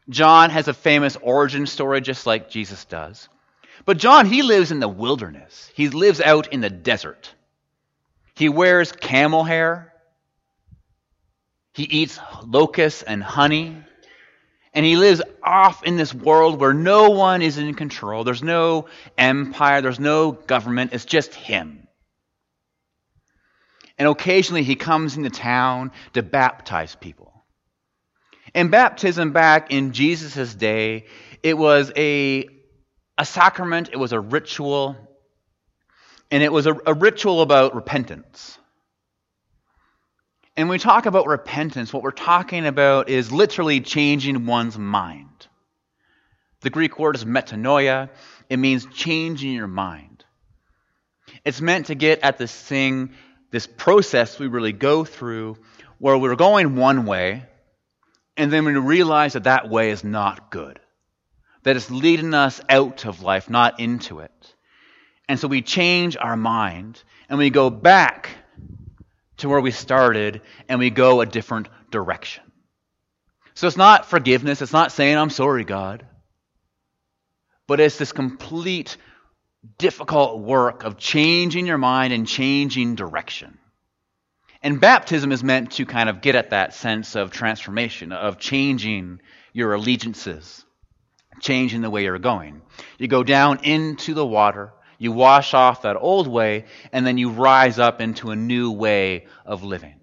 John 0.09 0.51
has 0.51 0.69
a 0.69 0.75
famous 0.75 1.17
origin 1.21 1.67
story 1.67 2.01
just 2.01 2.27
like 2.27 2.49
Jesus 2.49 2.85
does. 2.85 3.29
But 3.87 3.99
John, 3.99 4.27
he 4.27 4.43
lives 4.43 4.71
in 4.71 4.79
the 4.79 4.87
wilderness. 4.87 5.69
He 5.75 5.89
lives 5.89 6.21
out 6.21 6.53
in 6.53 6.61
the 6.61 6.71
desert. 6.71 7.35
He 8.35 8.49
wears 8.49 8.93
camel 8.93 9.45
hair. 9.45 9.93
He 11.75 11.85
eats 11.85 12.19
locusts 12.47 13.03
and 13.03 13.23
honey. 13.23 13.77
And 14.75 14.87
he 14.87 14.97
lives 14.97 15.21
off 15.43 15.85
in 15.85 15.97
this 15.97 16.15
world 16.15 16.59
where 16.59 16.73
no 16.73 17.11
one 17.11 17.43
is 17.43 17.59
in 17.59 17.75
control. 17.75 18.25
There's 18.25 18.43
no 18.43 18.87
empire, 19.19 19.83
there's 19.83 20.01
no 20.01 20.33
government, 20.33 20.95
it's 20.95 21.05
just 21.05 21.35
him. 21.35 21.87
And 23.99 24.09
occasionally 24.09 24.63
he 24.63 24.77
comes 24.77 25.17
into 25.17 25.29
town 25.29 25.93
to 26.15 26.23
baptize 26.23 26.95
people. 26.95 27.33
And 28.55 28.71
baptism 28.71 29.33
back 29.33 29.71
in 29.71 29.93
Jesus' 29.93 30.55
day, 30.55 31.07
it 31.43 31.57
was 31.57 31.93
a, 31.97 32.49
a 33.19 33.25
sacrament, 33.25 33.91
it 33.93 33.99
was 33.99 34.13
a 34.13 34.21
ritual, 34.21 34.97
and 36.33 36.43
it 36.43 36.51
was 36.51 36.67
a, 36.67 36.75
a 36.87 36.95
ritual 36.95 37.43
about 37.43 37.75
repentance. 37.75 38.59
And 40.57 40.69
when 40.69 40.77
we 40.77 40.79
talk 40.79 41.05
about 41.05 41.27
repentance, 41.27 41.93
what 41.93 42.03
we're 42.03 42.11
talking 42.11 42.67
about 42.67 43.11
is 43.11 43.31
literally 43.31 43.83
changing 43.83 44.47
one's 44.47 44.79
mind. 44.79 45.47
The 46.63 46.71
Greek 46.71 46.99
word 46.99 47.17
is 47.17 47.25
metanoia. 47.27 48.09
It 48.49 48.57
means 48.57 48.87
changing 48.87 49.53
your 49.53 49.69
mind. 49.69 50.25
It's 51.45 51.61
meant 51.61 51.87
to 51.87 51.95
get 51.95 52.21
at 52.21 52.39
this 52.39 52.53
thing, 52.53 53.13
this 53.51 53.67
process 53.67 54.39
we 54.39 54.47
really 54.47 54.73
go 54.73 55.05
through, 55.05 55.59
where 55.99 56.17
we're 56.17 56.35
going 56.37 56.77
one 56.77 57.05
way, 57.05 57.45
and 58.39 58.51
then 58.51 58.65
we 58.65 58.73
realize 58.73 59.35
that 59.35 59.45
that 59.45 59.69
way 59.69 59.91
is 59.91 60.03
not 60.03 60.51
good, 60.51 60.81
that 61.65 61.77
it's 61.77 61.91
leading 61.91 62.33
us 62.33 62.61
out 62.71 63.05
of 63.05 63.21
life, 63.23 63.51
not 63.51 63.81
into 63.81 64.21
it. 64.21 64.33
And 65.33 65.41
so 65.41 65.49
we 65.49 65.63
change 65.63 66.15
our 66.19 66.37
mind 66.37 67.03
and 67.31 67.39
we 67.39 67.49
go 67.49 67.71
back 67.71 68.29
to 69.39 69.49
where 69.49 69.63
we 69.63 69.71
started 69.71 70.43
and 70.69 70.79
we 70.79 70.91
go 70.91 71.23
a 71.23 71.27
different 71.27 71.71
direction. 71.91 72.45
So 73.55 73.67
it's 73.67 73.79
not 73.79 74.05
forgiveness, 74.05 74.61
it's 74.61 74.75
not 74.75 74.93
saying, 74.93 75.17
I'm 75.17 75.31
sorry, 75.31 75.65
God. 75.65 76.05
But 77.67 77.81
it's 77.81 77.97
this 77.97 78.13
complete, 78.13 78.99
difficult 79.79 80.41
work 80.41 80.85
of 80.85 80.99
changing 80.99 81.67
your 81.67 81.79
mind 81.79 82.13
and 82.13 82.29
changing 82.29 82.95
direction. 82.95 83.57
And 84.63 84.83
baptism 84.83 85.33
is 85.33 85.43
meant 85.43 85.73
to 85.73 85.87
kind 85.87 86.11
of 86.11 86.21
get 86.21 86.35
at 86.35 86.51
that 86.51 86.75
sense 86.75 87.17
of 87.17 87.31
transformation, 87.31 88.13
of 88.13 88.39
changing 88.39 89.23
your 89.55 89.73
allegiances, 89.73 90.63
changing 91.41 91.81
the 91.81 91.89
way 91.89 92.03
you're 92.03 92.19
going. 92.19 92.61
You 92.99 93.09
go 93.09 93.23
down 93.25 93.65
into 93.65 94.13
the 94.13 94.27
water, 94.27 94.75
you 95.03 95.13
wash 95.13 95.55
off 95.55 95.83
that 95.83 95.97
old 95.97 96.27
way, 96.27 96.65
and 96.93 97.07
then 97.07 97.19
you 97.19 97.31
rise 97.31 97.79
up 97.79 98.01
into 98.01 98.31
a 98.31 98.37
new 98.37 98.73
way 98.73 99.27
of 99.45 99.63
living. 99.63 99.95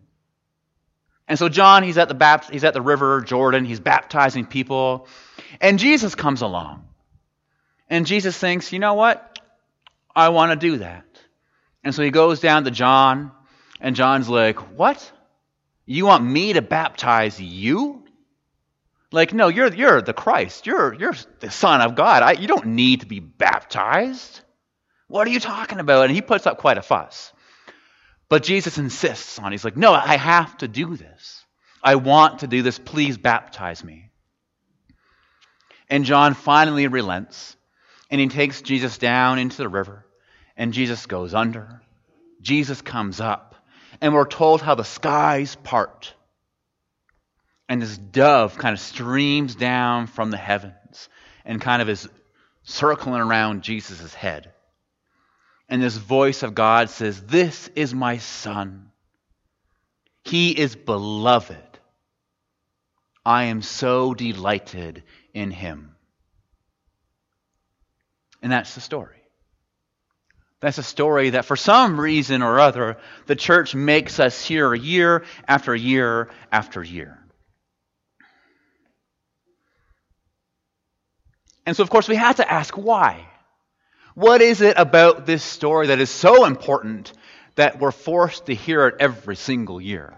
And 1.28 1.38
so 1.38 1.50
John, 1.50 1.84
he's 1.84 1.98
at 1.98 2.08
the 2.08 2.16
bapt- 2.16 2.52
he's 2.52 2.64
at 2.64 2.74
the 2.74 2.82
river 2.82 3.22
Jordan, 3.22 3.66
he's 3.66 3.80
baptizing 3.80 4.46
people, 4.46 5.08
and 5.62 5.80
Jesus 5.80 6.16
comes 6.16 6.42
along. 6.42 6.86
And 7.90 8.06
Jesus 8.06 8.38
thinks, 8.38 8.72
"You 8.72 8.80
know 8.80 8.94
what? 8.94 9.40
I 10.16 10.30
want 10.30 10.52
to 10.52 10.68
do 10.68 10.78
that." 10.78 11.06
And 11.84 11.96
so 11.96 12.04
he 12.04 12.12
goes 12.12 12.40
down 12.40 12.66
to 12.66 12.72
John 12.72 13.32
and 13.80 13.96
John's 13.96 14.30
like, 14.30 14.58
What? 14.78 15.12
You 15.86 16.06
want 16.06 16.24
me 16.24 16.54
to 16.54 16.62
baptize 16.62 17.40
you? 17.42 18.04
Like, 19.12 19.34
no, 19.34 19.48
you're, 19.48 19.74
you're 19.74 20.04
the 20.04 20.14
Christ. 20.14 20.68
You're, 20.68 20.94
you're 20.94 21.16
the 21.40 21.50
Son 21.50 21.82
of 21.82 21.96
God. 21.96 22.22
I, 22.22 22.34
you 22.34 22.48
don't 22.48 22.68
need 22.68 23.00
to 23.00 23.08
be 23.08 23.20
baptized. 23.20 24.42
What 25.10 25.28
are 25.28 25.32
you 25.32 25.40
talking 25.40 25.80
about? 25.80 26.06
And 26.06 26.14
he 26.14 26.22
puts 26.22 26.48
up 26.48 26.60
quite 26.60 26.78
a 26.78 26.82
fuss. 26.84 27.34
But 28.30 28.44
Jesus 28.44 28.78
insists 28.78 29.40
on. 29.40 29.52
He's 29.52 29.66
like, 29.66 29.76
No, 29.76 29.92
I 29.92 30.16
have 30.16 30.56
to 30.60 30.68
do 30.68 30.96
this. 30.96 31.44
I 31.84 31.96
want 31.96 32.40
to 32.40 32.48
do 32.48 32.62
this. 32.62 32.78
Please 32.78 33.18
baptize 33.18 33.84
me. 33.84 34.12
And 35.90 36.06
John 36.06 36.36
finally 36.36 36.88
relents 36.88 37.58
and 38.12 38.22
he 38.22 38.28
takes 38.28 38.62
Jesus 38.62 39.00
down 39.00 39.40
into 39.40 39.58
the 39.58 39.68
river. 39.68 40.06
And 40.56 40.74
Jesus 40.74 41.06
goes 41.08 41.34
under. 41.34 41.82
Jesus 42.42 42.82
comes 42.82 43.20
up 43.20 43.56
and 44.02 44.14
we're 44.14 44.28
told 44.28 44.62
how 44.62 44.76
the 44.76 44.84
skies 44.84 45.56
part. 45.56 46.14
And 47.68 47.82
this 47.82 47.98
dove 47.98 48.58
kind 48.60 48.74
of 48.74 48.80
streams 48.80 49.56
down 49.56 50.06
from 50.06 50.30
the 50.30 50.38
heavens 50.38 51.10
and 51.46 51.60
kind 51.60 51.82
of 51.82 51.90
is 51.90 52.08
circling 52.64 53.22
around 53.22 53.64
Jesus' 53.64 54.14
head. 54.14 54.54
And 55.70 55.82
this 55.82 55.98
voice 55.98 56.44
of 56.44 56.56
God 56.56 56.90
says, 56.90 57.22
This 57.22 57.70
is 57.76 57.94
my 57.94 58.18
son, 58.18 58.92
He 60.24 60.52
is 60.52 60.76
beloved. 60.76 61.58
I 63.26 63.46
am 63.46 63.62
so 63.62 64.16
delighted 64.16 65.04
in 65.36 65.52
him. 65.52 65.96
And 68.42 68.52
that's 68.52 68.74
the 68.74 68.82
story. 68.82 69.18
That's 70.62 70.78
a 70.78 70.84
story 70.84 71.32
that 71.32 71.46
for 71.46 71.56
some 71.56 72.00
reason 72.00 72.42
or 72.42 72.60
other, 72.60 72.98
the 73.28 73.36
church 73.36 73.76
makes 73.76 74.20
us 74.20 74.44
hear 74.44 74.74
year 74.74 75.24
after 75.48 75.76
year 75.76 76.30
after 76.52 76.84
year. 76.84 77.18
And 81.66 81.76
so, 81.78 81.84
of 81.84 81.90
course, 81.90 82.08
we 82.08 82.16
have 82.16 82.38
to 82.38 82.52
ask 82.52 82.76
why. 82.76 83.28
What 84.20 84.42
is 84.42 84.60
it 84.60 84.74
about 84.76 85.26
this 85.26 85.42
story 85.42 85.88
that 85.88 86.02
is 86.02 86.10
so 86.10 86.44
important 86.44 87.14
that 87.56 87.80
we're 87.80 87.94
forced 87.94 88.48
to 88.48 88.54
hear 88.54 88.86
it 88.88 88.96
every 89.00 89.38
single 89.38 89.80
year? 89.80 90.18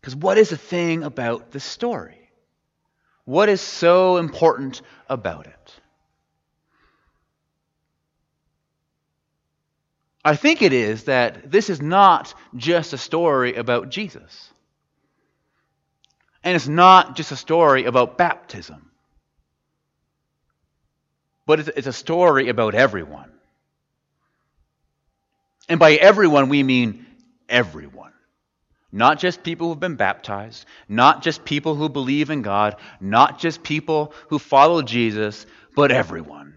Because 0.00 0.16
what 0.16 0.38
is 0.38 0.48
the 0.48 0.56
thing 0.56 1.02
about 1.02 1.50
this 1.50 1.62
story? 1.62 2.30
What 3.26 3.50
is 3.50 3.60
so 3.60 4.16
important 4.16 4.80
about 5.10 5.46
it? 5.46 5.80
I 10.24 10.36
think 10.36 10.62
it 10.62 10.72
is 10.72 11.04
that 11.04 11.50
this 11.50 11.68
is 11.68 11.82
not 11.82 12.32
just 12.56 12.94
a 12.94 12.98
story 12.98 13.56
about 13.56 13.90
Jesus. 13.90 14.50
And 16.42 16.56
it's 16.56 16.66
not 16.66 17.14
just 17.14 17.30
a 17.30 17.36
story 17.36 17.84
about 17.84 18.16
baptism. 18.16 18.91
But 21.52 21.68
it's 21.76 21.86
a 21.86 21.92
story 21.92 22.48
about 22.48 22.74
everyone. 22.74 23.30
And 25.68 25.78
by 25.78 25.96
everyone, 25.96 26.48
we 26.48 26.62
mean 26.62 27.04
everyone. 27.46 28.14
Not 28.90 29.18
just 29.18 29.42
people 29.42 29.68
who've 29.68 29.78
been 29.78 29.96
baptized, 29.96 30.64
not 30.88 31.22
just 31.22 31.44
people 31.44 31.74
who 31.74 31.90
believe 31.90 32.30
in 32.30 32.40
God, 32.40 32.76
not 33.02 33.38
just 33.38 33.62
people 33.62 34.14
who 34.30 34.38
follow 34.38 34.80
Jesus, 34.80 35.44
but 35.76 35.92
everyone. 35.92 36.54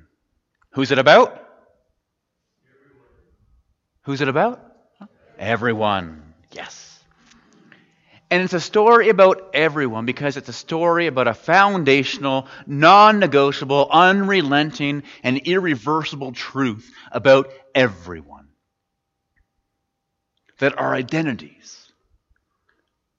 Who's 0.71 0.91
it 0.91 0.97
about? 0.97 1.45
Who's 4.03 4.21
it 4.21 4.29
about? 4.29 4.61
Everyone. 5.37 6.23
Yes. 6.53 6.94
And 8.31 8.41
it's 8.41 8.53
a 8.53 8.59
story 8.59 9.09
about 9.09 9.51
everyone 9.53 10.05
because 10.05 10.35
it's 10.35 10.49
a 10.49 10.53
story 10.53 11.07
about 11.07 11.27
a 11.27 11.33
foundational, 11.33 12.47
non 12.65 13.19
negotiable, 13.19 13.87
unrelenting, 13.91 15.03
and 15.23 15.37
irreversible 15.37 16.31
truth 16.31 16.91
about 17.11 17.51
everyone. 17.75 18.47
That 20.59 20.79
our 20.79 20.93
identities, 20.95 21.91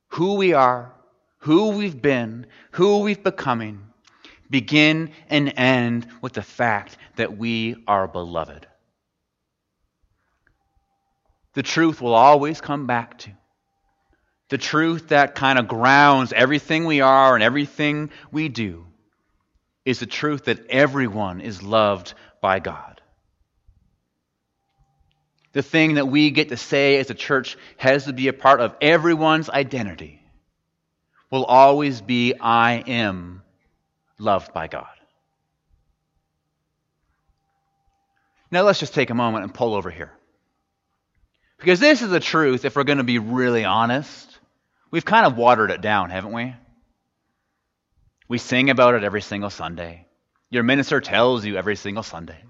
who 0.09 0.35
we 0.35 0.55
are, 0.55 0.93
who 1.39 1.71
we've 1.71 2.01
been, 2.01 2.47
who 2.73 3.01
we've 3.01 3.23
becoming, 3.23 3.87
begin 4.51 5.13
and 5.29 5.53
end 5.57 6.09
with 6.21 6.33
the 6.33 6.43
fact 6.43 6.97
that 7.15 7.37
we 7.37 7.77
are 7.87 8.09
beloved. 8.09 8.67
The 11.55 11.63
truth 11.63 12.01
will 12.01 12.15
always 12.15 12.61
come 12.61 12.87
back 12.87 13.19
to. 13.21 13.31
The 14.49 14.59
truth 14.59 15.09
that 15.09 15.35
kind 15.35 15.59
of 15.59 15.67
grounds 15.67 16.33
everything 16.33 16.85
we 16.85 17.01
are 17.01 17.35
and 17.35 17.43
everything 17.43 18.11
we 18.31 18.49
do 18.49 18.87
is 19.85 19.99
the 19.99 20.07
truth 20.07 20.45
that 20.45 20.67
everyone 20.69 21.41
is 21.41 21.63
loved 21.63 22.15
by 22.41 22.61
God. 22.61 23.01
The 25.53 25.63
thing 25.63 25.95
that 25.95 26.07
we 26.07 26.31
get 26.31 26.51
to 26.51 26.57
say 26.57 26.99
as 26.99 27.09
a 27.11 27.15
church 27.15 27.57
has 27.79 28.05
to 28.05 28.13
be 28.13 28.29
a 28.29 28.33
part 28.33 28.61
of 28.61 28.77
everyone's 28.81 29.49
identity 29.49 30.21
will 31.31 31.45
always 31.45 32.01
be 32.01 32.35
I 32.39 32.75
am 32.87 33.43
loved 34.19 34.53
by 34.53 34.69
God. 34.69 34.87
Now 38.51 38.63
let's 38.63 38.79
just 38.79 38.95
take 38.95 39.11
a 39.11 39.15
moment 39.15 39.45
and 39.45 39.53
pull 39.55 39.75
over 39.75 39.91
here. 39.91 40.13
Because 41.59 41.81
this 41.81 42.03
is 42.03 42.11
the 42.11 42.21
truth, 42.21 42.65
if 42.65 42.77
we're 42.77 42.85
going 42.85 42.99
to 42.99 43.05
be 43.05 43.19
really 43.19 43.65
honest. 43.65 44.36
We've 44.97 45.05
kind 45.05 45.27
of 45.27 45.37
watered 45.37 45.71
it 45.71 45.83
down, 45.83 46.09
haven't 46.09 46.33
we? 46.33 46.55
We 48.29 48.39
sing 48.39 48.71
about 48.71 48.95
it 48.95 49.05
every 49.05 49.21
single 49.21 49.51
Sunday. 49.51 50.07
Your 50.49 50.63
minister 50.63 51.03
tells 51.03 51.45
you 51.45 51.59
every 51.59 51.77
single 51.77 52.03
Sunday. 52.03 52.43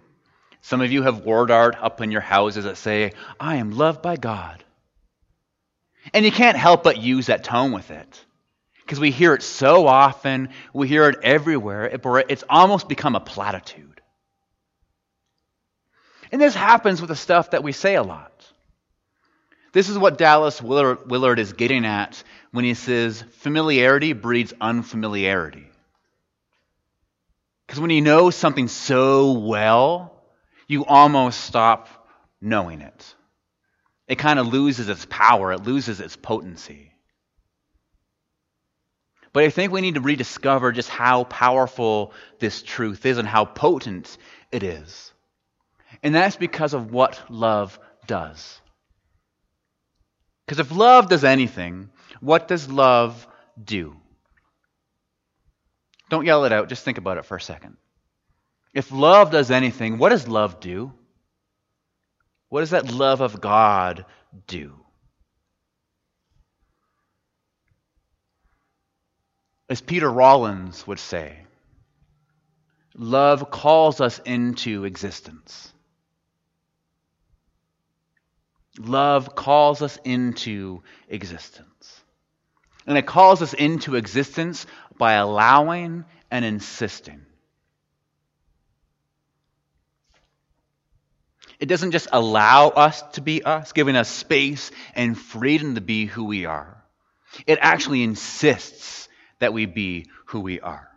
Some 0.60 0.80
of 0.80 0.92
you 0.92 1.02
have 1.02 1.24
word 1.24 1.50
art 1.50 1.74
up 1.74 2.00
in 2.00 2.12
your 2.12 2.20
houses 2.20 2.62
that 2.62 2.76
say, 2.76 3.14
I 3.40 3.56
am 3.56 3.72
loved 3.72 4.00
by 4.00 4.14
God. 4.14 4.62
And 6.14 6.24
you 6.24 6.30
can't 6.30 6.56
help 6.56 6.84
but 6.84 6.98
use 6.98 7.26
that 7.26 7.42
tone 7.42 7.72
with 7.72 7.90
it. 7.90 8.24
Because 8.84 9.00
we 9.00 9.10
hear 9.10 9.34
it 9.34 9.42
so 9.42 9.88
often, 9.88 10.50
we 10.72 10.86
hear 10.86 11.08
it 11.08 11.18
everywhere. 11.24 11.90
It's 12.28 12.44
almost 12.48 12.88
become 12.88 13.16
a 13.16 13.20
platitude. 13.20 14.00
And 16.30 16.40
this 16.40 16.54
happens 16.54 17.00
with 17.00 17.08
the 17.08 17.16
stuff 17.16 17.50
that 17.50 17.64
we 17.64 17.72
say 17.72 17.96
a 17.96 18.04
lot. 18.04 18.35
This 19.72 19.88
is 19.88 19.98
what 19.98 20.18
Dallas 20.18 20.62
Willard 20.62 21.38
is 21.38 21.52
getting 21.52 21.84
at 21.84 22.22
when 22.50 22.64
he 22.64 22.74
says 22.74 23.22
familiarity 23.38 24.12
breeds 24.14 24.54
unfamiliarity. 24.60 25.66
Because 27.66 27.80
when 27.80 27.90
you 27.90 28.00
know 28.00 28.30
something 28.30 28.68
so 28.68 29.32
well, 29.32 30.22
you 30.68 30.84
almost 30.84 31.40
stop 31.40 31.88
knowing 32.40 32.80
it. 32.80 33.14
It 34.08 34.16
kind 34.16 34.38
of 34.38 34.46
loses 34.46 34.88
its 34.88 35.06
power, 35.10 35.52
it 35.52 35.64
loses 35.64 36.00
its 36.00 36.16
potency. 36.16 36.92
But 39.32 39.44
I 39.44 39.50
think 39.50 39.72
we 39.72 39.82
need 39.82 39.96
to 39.96 40.00
rediscover 40.00 40.72
just 40.72 40.88
how 40.88 41.24
powerful 41.24 42.14
this 42.38 42.62
truth 42.62 43.04
is 43.04 43.18
and 43.18 43.28
how 43.28 43.44
potent 43.44 44.16
it 44.50 44.62
is. 44.62 45.12
And 46.02 46.14
that's 46.14 46.36
because 46.36 46.72
of 46.72 46.92
what 46.92 47.22
love 47.28 47.78
does. 48.06 48.60
Because 50.46 50.60
if 50.60 50.70
love 50.70 51.08
does 51.08 51.24
anything, 51.24 51.90
what 52.20 52.46
does 52.46 52.68
love 52.68 53.26
do? 53.62 53.96
Don't 56.08 56.24
yell 56.24 56.44
it 56.44 56.52
out, 56.52 56.68
just 56.68 56.84
think 56.84 56.98
about 56.98 57.18
it 57.18 57.24
for 57.24 57.36
a 57.36 57.40
second. 57.40 57.76
If 58.72 58.92
love 58.92 59.30
does 59.32 59.50
anything, 59.50 59.98
what 59.98 60.10
does 60.10 60.28
love 60.28 60.60
do? 60.60 60.92
What 62.48 62.60
does 62.60 62.70
that 62.70 62.92
love 62.92 63.20
of 63.20 63.40
God 63.40 64.04
do? 64.46 64.72
As 69.68 69.80
Peter 69.80 70.08
Rollins 70.08 70.86
would 70.86 71.00
say, 71.00 71.38
love 72.94 73.50
calls 73.50 74.00
us 74.00 74.20
into 74.20 74.84
existence. 74.84 75.72
Love 78.78 79.34
calls 79.34 79.82
us 79.82 79.98
into 80.04 80.82
existence. 81.08 82.02
And 82.86 82.96
it 82.96 83.06
calls 83.06 83.42
us 83.42 83.54
into 83.54 83.96
existence 83.96 84.66
by 84.98 85.14
allowing 85.14 86.04
and 86.30 86.44
insisting. 86.44 87.24
It 91.58 91.66
doesn't 91.66 91.92
just 91.92 92.08
allow 92.12 92.68
us 92.68 93.02
to 93.12 93.22
be 93.22 93.42
us, 93.42 93.72
giving 93.72 93.96
us 93.96 94.10
space 94.10 94.70
and 94.94 95.18
freedom 95.18 95.74
to 95.76 95.80
be 95.80 96.06
who 96.06 96.24
we 96.24 96.44
are. 96.44 96.84
It 97.46 97.58
actually 97.62 98.02
insists 98.02 99.08
that 99.38 99.52
we 99.52 99.66
be 99.66 100.06
who 100.26 100.40
we 100.40 100.60
are. 100.60 100.88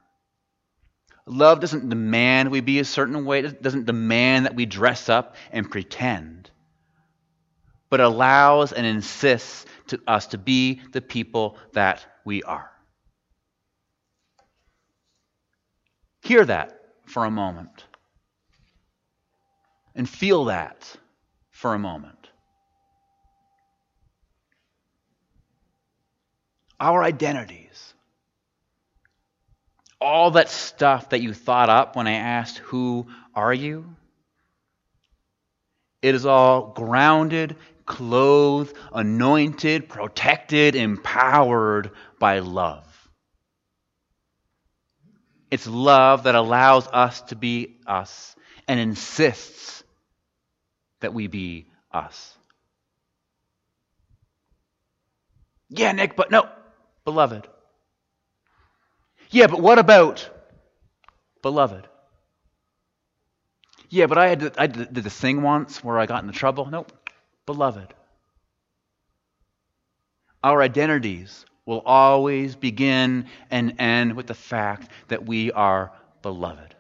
Love 1.26 1.60
doesn't 1.60 1.88
demand 1.88 2.50
we 2.50 2.60
be 2.60 2.80
a 2.80 2.86
certain 2.86 3.24
way, 3.24 3.40
it 3.40 3.62
doesn't 3.62 3.86
demand 3.86 4.46
that 4.46 4.56
we 4.56 4.66
dress 4.66 5.10
up 5.10 5.36
and 5.52 5.70
pretend 5.70 6.50
but 7.90 8.00
allows 8.00 8.72
and 8.72 8.86
insists 8.86 9.66
to 9.88 10.00
us 10.08 10.28
to 10.28 10.38
be 10.38 10.82
the 10.92 11.02
people 11.02 11.58
that 11.74 12.06
we 12.26 12.44
are. 12.44 12.70
Hear 16.22 16.46
that 16.46 16.80
for 17.06 17.26
a 17.26 17.32
moment. 17.32 17.86
And 19.96 20.08
feel 20.08 20.46
that 20.46 20.96
for 21.50 21.74
a 21.74 21.80
moment. 21.80 22.30
Our 26.80 27.04
identities. 27.04 27.94
All 30.00 30.32
that 30.32 30.50
stuff 30.50 31.10
that 31.10 31.22
you 31.22 31.34
thought 31.34 31.70
up 31.70 31.96
when 31.96 32.08
I 32.08 32.14
asked, 32.14 32.60
Who 32.60 33.08
are 33.36 33.54
you? 33.54 33.96
It 36.02 36.16
is 36.16 36.26
all 36.26 36.72
grounded 36.74 37.58
clothed, 37.90 38.74
anointed, 38.94 39.90
protected, 39.90 40.76
empowered 40.76 41.92
by 42.20 42.40
love. 42.40 42.86
It's 45.52 45.68
love 45.68 46.24
that 46.24 46.36
allows 46.36 46.88
us 46.88 47.22
to 47.24 47.36
be 47.36 47.78
us 47.86 48.36
and 48.68 48.80
insists 48.80 49.84
that 51.02 51.14
we 51.14 51.28
be 51.28 51.68
us. 51.92 52.38
Yeah, 55.70 55.92
Nick, 55.92 56.16
but 56.16 56.32
no, 56.32 56.48
beloved. 57.04 57.48
Yeah, 59.32 59.48
but 59.48 59.60
what 59.60 59.80
about 59.80 60.30
beloved? 61.42 61.88
Yeah, 63.90 64.06
but 64.06 64.20
I, 64.20 64.30
had 64.30 64.40
to, 64.42 64.54
I 64.58 64.68
did 64.68 64.94
this 64.94 65.18
thing 65.20 65.42
once 65.42 65.84
where 65.84 65.98
I 65.98 66.06
got 66.06 66.24
into 66.24 66.38
trouble. 66.38 66.68
Nope, 66.68 66.92
beloved. 67.50 67.96
Our 70.44 70.62
identities 70.62 71.48
will 71.66 71.82
always 71.84 72.56
begin 72.56 73.26
and 73.50 73.74
end 73.80 74.16
with 74.16 74.28
the 74.28 74.36
fact 74.36 74.88
that 75.08 75.26
we 75.26 75.52
are 75.52 75.92
beloved. 76.22 76.76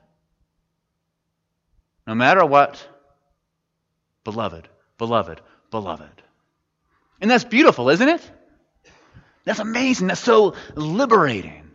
No 2.05 2.13
matter 2.13 2.45
what, 2.45 2.88
beloved, 4.23 4.67
beloved, 4.99 5.41
beloved. 5.71 6.21
And 7.19 7.32
that's 7.32 7.45
beautiful, 7.45 7.89
isn't 7.89 8.08
it? 8.08 8.32
That's 9.45 9.58
amazing. 9.58 10.05
That's 10.05 10.21
so 10.21 10.53
liberating. 10.75 11.71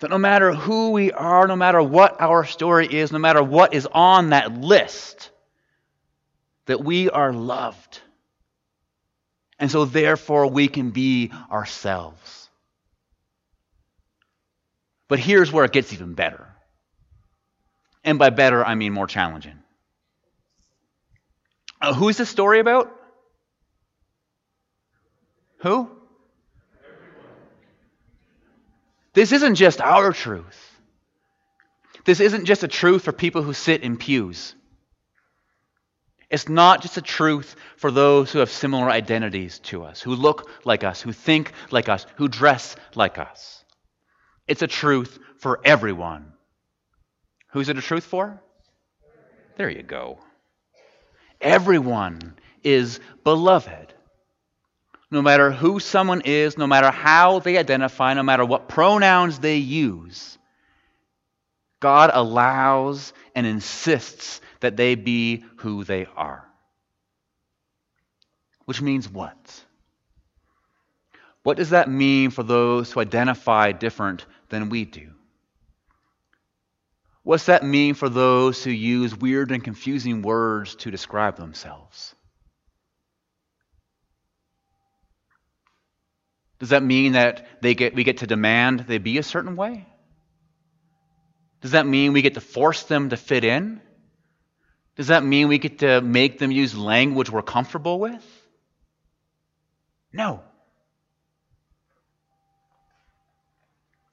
That 0.00 0.10
no 0.10 0.18
matter 0.18 0.52
who 0.52 0.90
we 0.90 1.10
are, 1.10 1.46
no 1.46 1.56
matter 1.56 1.82
what 1.82 2.20
our 2.20 2.44
story 2.44 2.86
is, 2.86 3.12
no 3.12 3.18
matter 3.18 3.42
what 3.42 3.72
is 3.72 3.88
on 3.90 4.28
that 4.28 4.52
list, 4.52 5.30
that 6.66 6.84
we 6.84 7.10
are 7.10 7.32
loved. 7.32 8.00
And 9.58 9.70
so, 9.70 9.84
therefore, 9.84 10.48
we 10.48 10.68
can 10.68 10.90
be 10.90 11.32
ourselves. 11.50 12.48
But 15.08 15.18
here's 15.18 15.50
where 15.50 15.64
it 15.64 15.72
gets 15.72 15.92
even 15.92 16.14
better. 16.14 16.46
And 18.04 18.18
by 18.18 18.30
better, 18.30 18.64
I 18.64 18.74
mean 18.74 18.92
more 18.92 19.06
challenging. 19.06 19.58
Uh, 21.80 21.94
who 21.94 22.08
is 22.08 22.16
this 22.16 22.28
story 22.28 22.60
about? 22.60 22.92
Who? 25.58 25.90
This 29.12 29.32
isn't 29.32 29.54
just 29.54 29.80
our 29.80 30.12
truth. 30.12 30.72
This 32.04 32.20
isn't 32.20 32.44
just 32.44 32.62
a 32.62 32.68
truth 32.68 33.04
for 33.04 33.12
people 33.12 33.42
who 33.42 33.52
sit 33.52 33.82
in 33.82 33.96
pews. 33.96 34.54
It's 36.28 36.48
not 36.48 36.82
just 36.82 36.96
a 36.96 37.02
truth 37.02 37.54
for 37.76 37.90
those 37.90 38.32
who 38.32 38.40
have 38.40 38.50
similar 38.50 38.90
identities 38.90 39.60
to 39.60 39.84
us, 39.84 40.00
who 40.00 40.14
look 40.14 40.50
like 40.64 40.82
us, 40.82 41.00
who 41.00 41.12
think 41.12 41.52
like 41.70 41.88
us, 41.88 42.04
who 42.16 42.28
dress 42.28 42.74
like 42.94 43.18
us. 43.18 43.64
It's 44.48 44.62
a 44.62 44.66
truth 44.66 45.18
for 45.38 45.60
everyone. 45.64 46.32
Who's 47.52 47.68
it 47.68 47.78
a 47.78 47.82
truth 47.82 48.04
for? 48.04 48.42
There 49.56 49.70
you 49.70 49.82
go. 49.82 50.18
Everyone 51.40 52.34
is 52.64 52.98
beloved. 53.22 53.94
No 55.10 55.22
matter 55.22 55.52
who 55.52 55.78
someone 55.78 56.22
is, 56.24 56.58
no 56.58 56.66
matter 56.66 56.90
how 56.90 57.38
they 57.38 57.56
identify, 57.56 58.14
no 58.14 58.24
matter 58.24 58.44
what 58.44 58.68
pronouns 58.68 59.38
they 59.38 59.58
use, 59.58 60.36
God 61.80 62.10
allows 62.12 63.12
and 63.34 63.46
insists 63.46 64.40
that 64.66 64.76
they 64.76 64.96
be 64.96 65.44
who 65.58 65.84
they 65.84 66.06
are. 66.16 66.44
Which 68.64 68.82
means 68.82 69.08
what? 69.08 69.64
What 71.44 71.56
does 71.56 71.70
that 71.70 71.88
mean 71.88 72.30
for 72.30 72.42
those 72.42 72.90
who 72.90 72.98
identify 72.98 73.70
different 73.70 74.26
than 74.48 74.68
we 74.68 74.84
do? 74.84 75.12
What's 77.22 77.46
that 77.46 77.62
mean 77.62 77.94
for 77.94 78.08
those 78.08 78.64
who 78.64 78.72
use 78.72 79.16
weird 79.16 79.52
and 79.52 79.62
confusing 79.62 80.22
words 80.22 80.74
to 80.76 80.90
describe 80.90 81.36
themselves? 81.36 82.16
Does 86.58 86.70
that 86.70 86.82
mean 86.82 87.12
that 87.12 87.46
they 87.62 87.76
get, 87.76 87.94
we 87.94 88.02
get 88.02 88.18
to 88.18 88.26
demand 88.26 88.80
they 88.80 88.98
be 88.98 89.18
a 89.18 89.22
certain 89.22 89.54
way? 89.54 89.86
Does 91.60 91.70
that 91.70 91.86
mean 91.86 92.12
we 92.12 92.22
get 92.22 92.34
to 92.34 92.40
force 92.40 92.82
them 92.82 93.10
to 93.10 93.16
fit 93.16 93.44
in? 93.44 93.80
Does 94.96 95.08
that 95.08 95.22
mean 95.22 95.48
we 95.48 95.58
get 95.58 95.80
to 95.80 96.00
make 96.00 96.38
them 96.38 96.50
use 96.50 96.74
language 96.74 97.30
we're 97.30 97.42
comfortable 97.42 98.00
with? 98.00 98.24
No. 100.12 100.42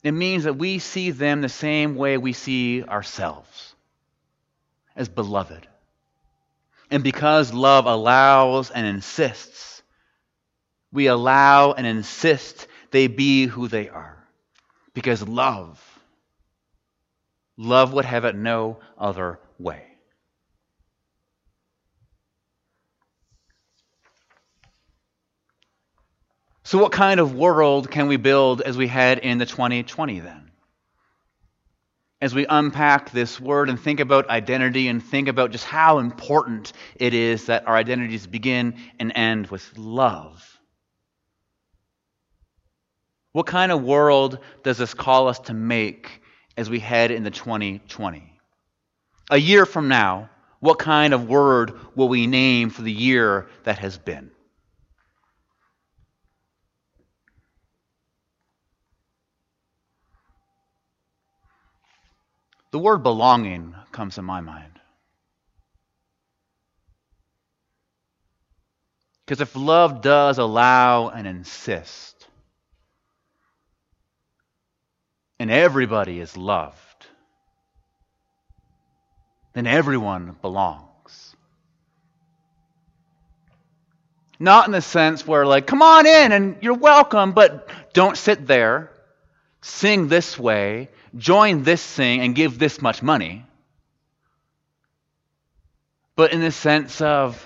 It 0.04 0.12
means 0.12 0.44
that 0.44 0.58
we 0.58 0.80
see 0.80 1.12
them 1.12 1.42
the 1.42 1.48
same 1.48 1.96
way 1.96 2.18
we 2.18 2.34
see 2.34 2.84
ourselves 2.84 3.74
as 4.96 5.08
beloved. 5.08 5.66
And 6.92 7.02
because 7.02 7.54
love 7.54 7.86
allows 7.86 8.70
and 8.70 8.86
insists, 8.86 9.82
we 10.92 11.08
allow 11.08 11.72
and 11.72 11.88
insist 11.88 12.68
they 12.92 13.08
be 13.08 13.46
who 13.46 13.70
they 13.70 13.88
are. 13.88 14.18
Because 14.94 15.26
love, 15.26 15.82
love 17.58 17.94
would 17.94 18.06
have 18.06 18.26
it 18.26 18.36
no 18.36 18.80
other 18.98 19.40
way. 19.58 19.93
So, 26.74 26.80
what 26.80 26.92
kind 26.92 27.20
of 27.20 27.36
world 27.36 27.92
can 27.92 28.08
we 28.08 28.18
build 28.18 28.62
as 28.62 28.76
we 28.76 28.88
head 28.88 29.20
into 29.20 29.46
2020 29.46 30.22
then? 30.22 30.50
As 32.20 32.34
we 32.34 32.48
unpack 32.48 33.12
this 33.12 33.40
word 33.40 33.70
and 33.70 33.80
think 33.80 34.00
about 34.00 34.28
identity 34.28 34.88
and 34.88 35.04
think 35.04 35.28
about 35.28 35.52
just 35.52 35.66
how 35.66 36.00
important 36.00 36.74
it 36.96 37.14
is 37.14 37.46
that 37.46 37.68
our 37.68 37.76
identities 37.76 38.26
begin 38.26 38.74
and 39.00 39.12
end 39.14 39.52
with 39.52 39.78
love. 39.78 40.44
What 43.34 43.46
kind 43.46 43.72
of 43.72 43.84
world 43.84 44.40
does 44.64 44.80
this 44.80 44.96
call 44.96 45.28
us 45.28 45.38
to 45.42 45.54
make 45.54 46.24
as 46.58 46.72
we 46.72 46.80
head 46.80 47.12
into 47.12 47.30
2020? 47.30 48.34
A 49.30 49.38
year 49.38 49.68
from 49.68 49.90
now, 49.90 50.32
what 50.60 50.80
kind 50.80 51.14
of 51.14 51.30
word 51.30 51.74
will 51.96 52.10
we 52.10 52.26
name 52.26 52.72
for 52.72 52.82
the 52.82 52.92
year 52.92 53.48
that 53.64 53.78
has 53.78 54.00
been? 54.00 54.33
The 62.74 62.80
word 62.80 63.04
belonging 63.04 63.76
comes 63.92 64.16
to 64.16 64.24
my 64.24 64.42
mind. 64.42 64.80
Because 69.24 69.42
if 69.42 69.56
love 69.56 70.02
does 70.02 70.40
allow 70.40 71.10
and 71.10 71.28
insist, 71.28 72.28
and 75.38 75.52
everybody 75.52 76.20
is 76.20 76.36
loved, 76.36 77.06
then 79.54 79.68
everyone 79.68 80.36
belongs. 80.42 81.36
Not 84.40 84.66
in 84.66 84.72
the 84.72 84.82
sense 84.82 85.28
where, 85.28 85.46
like, 85.46 85.68
come 85.68 85.84
on 85.84 86.08
in 86.08 86.32
and 86.32 86.58
you're 86.62 86.74
welcome, 86.74 87.34
but 87.34 87.70
don't 87.94 88.18
sit 88.18 88.48
there. 88.48 88.90
Sing 89.66 90.10
this 90.10 90.38
way, 90.38 90.90
join 91.16 91.64
this 91.64 91.82
thing 91.86 92.20
and 92.20 92.36
give 92.36 92.60
this 92.60 92.82
much 92.82 93.02
money. 93.02 93.46
But 96.18 96.34
in 96.34 96.42
the 96.42 96.52
sense 96.52 97.00
of, 97.00 97.42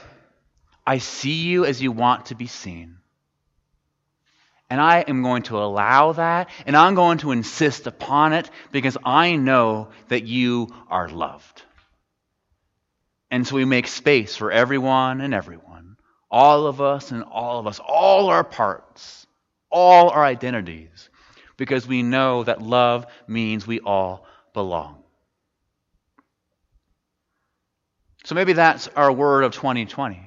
I 0.86 0.98
see 0.98 1.44
you 1.44 1.64
as 1.64 1.80
you 1.80 1.92
want 1.92 2.26
to 2.28 2.36
be 2.36 2.48
seen. 2.48 2.98
And 4.68 4.82
I 4.82 5.02
am 5.02 5.22
going 5.22 5.44
to 5.44 5.60
allow 5.60 6.14
that, 6.14 6.50
and 6.66 6.76
I'm 6.76 6.96
going 6.96 7.20
to 7.20 7.34
insist 7.34 7.86
upon 7.86 8.34
it 8.34 8.50
because 8.72 8.98
I 9.06 9.36
know 9.36 9.90
that 10.08 10.26
you 10.26 10.70
are 10.90 11.08
loved. 11.08 11.62
And 13.30 13.46
so 13.46 13.56
we 13.56 13.66
make 13.66 13.86
space 13.86 14.36
for 14.36 14.52
everyone 14.52 15.22
and 15.22 15.36
everyone, 15.36 15.98
all 16.32 16.66
of 16.66 16.82
us 16.82 17.12
and 17.12 17.24
all 17.24 17.60
of 17.60 17.68
us, 17.68 17.80
all 17.80 18.30
our 18.30 18.44
parts, 18.44 19.28
all 19.70 20.10
our 20.10 20.26
identities 20.26 21.10
because 21.58 21.88
we 21.88 22.04
know 22.04 22.44
that 22.44 22.62
love 22.62 23.06
means 23.28 23.68
we 23.68 23.80
all 23.80 24.26
belong. 24.54 25.04
So 28.24 28.36
maybe 28.36 28.54
that's 28.54 28.88
our 28.90 29.12
word 29.12 29.44
of 29.44 29.54
2020. 29.54 30.22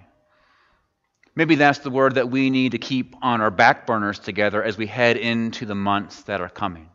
Maybe 1.37 1.55
that's 1.55 1.79
the 1.79 1.90
word 1.90 2.16
that 2.16 2.31
we 2.31 2.51
need 2.51 2.73
to 2.73 2.79
keep 2.79 3.14
on 3.23 3.40
our 3.40 3.51
back 3.51 3.87
burners 3.87 4.19
together 4.19 4.62
as 4.62 4.77
we 4.77 4.87
head 4.87 5.16
into 5.16 5.64
the 5.64 5.75
months 5.75 6.23
that 6.25 6.40
are 6.40 6.49
coming. 6.49 6.88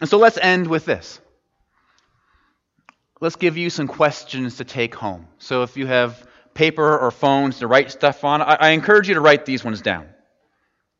And 0.00 0.10
so 0.10 0.18
let's 0.18 0.36
end 0.36 0.66
with 0.66 0.84
this. 0.84 1.20
Let's 3.20 3.36
give 3.36 3.56
you 3.56 3.70
some 3.70 3.86
questions 3.86 4.56
to 4.56 4.64
take 4.64 4.96
home. 4.96 5.28
So 5.38 5.62
if 5.62 5.76
you 5.76 5.86
have 5.86 6.26
paper 6.54 6.98
or 6.98 7.12
phones 7.12 7.60
to 7.60 7.68
write 7.68 7.92
stuff 7.92 8.24
on, 8.24 8.42
I, 8.42 8.54
I 8.54 8.68
encourage 8.70 9.08
you 9.08 9.14
to 9.14 9.20
write 9.20 9.46
these 9.46 9.62
ones 9.62 9.80
down. 9.80 10.11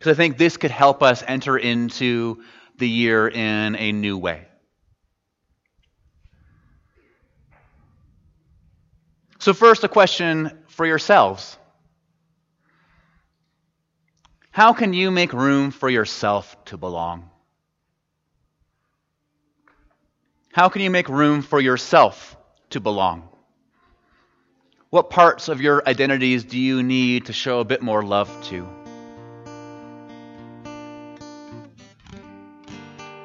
Because 0.03 0.17
I 0.17 0.21
think 0.21 0.37
this 0.37 0.57
could 0.57 0.73
help 0.73 1.01
us 1.01 1.23
enter 1.25 1.57
into 1.57 2.43
the 2.77 2.88
year 2.88 3.29
in 3.29 3.77
a 3.77 3.93
new 3.93 4.19
way. 4.19 4.49
So, 9.38 9.53
first, 9.53 9.85
a 9.85 9.88
question 9.88 10.59
for 10.67 10.85
yourselves 10.85 11.57
How 14.51 14.73
can 14.73 14.93
you 14.93 15.12
make 15.12 15.33
room 15.33 15.71
for 15.71 15.88
yourself 15.88 16.57
to 16.65 16.77
belong? 16.77 17.31
How 20.51 20.69
can 20.69 20.83
you 20.83 20.91
make 20.91 21.09
room 21.09 21.43
for 21.43 21.61
yourself 21.61 22.37
to 22.71 22.81
belong? 22.81 23.29
What 24.91 25.11
parts 25.11 25.49
of 25.49 25.61
your 25.61 25.81
identities 25.88 26.43
do 26.43 26.59
you 26.59 26.83
need 26.83 27.27
to 27.27 27.33
show 27.33 27.61
a 27.61 27.65
bit 27.65 27.83
more 27.83 28.03
love 28.03 28.29
to? 28.49 28.82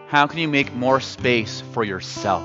How 0.08 0.26
can 0.26 0.40
you 0.40 0.48
make 0.48 0.74
more 0.74 1.02
space 1.02 1.62
for 1.74 1.84
yourself? 1.84 2.42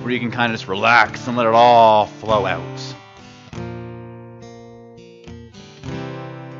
Where 0.00 0.10
you 0.10 0.18
can 0.18 0.30
kind 0.30 0.50
of 0.50 0.58
just 0.58 0.66
relax 0.66 1.26
and 1.28 1.36
let 1.36 1.46
it 1.46 1.52
all 1.52 2.06
flow 2.06 2.46
out. 2.46 2.94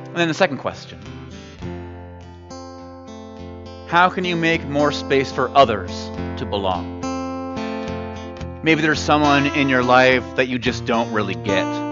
And 0.04 0.14
then 0.14 0.28
the 0.28 0.34
second 0.34 0.58
question 0.58 1.00
How 3.88 4.10
can 4.10 4.26
you 4.26 4.36
make 4.36 4.62
more 4.66 4.92
space 4.92 5.32
for 5.32 5.48
others 5.56 5.90
to 6.36 6.44
belong? 6.44 7.00
Maybe 8.62 8.82
there's 8.82 9.00
someone 9.00 9.46
in 9.46 9.70
your 9.70 9.82
life 9.82 10.36
that 10.36 10.48
you 10.48 10.58
just 10.58 10.84
don't 10.84 11.10
really 11.14 11.34
get. 11.34 11.83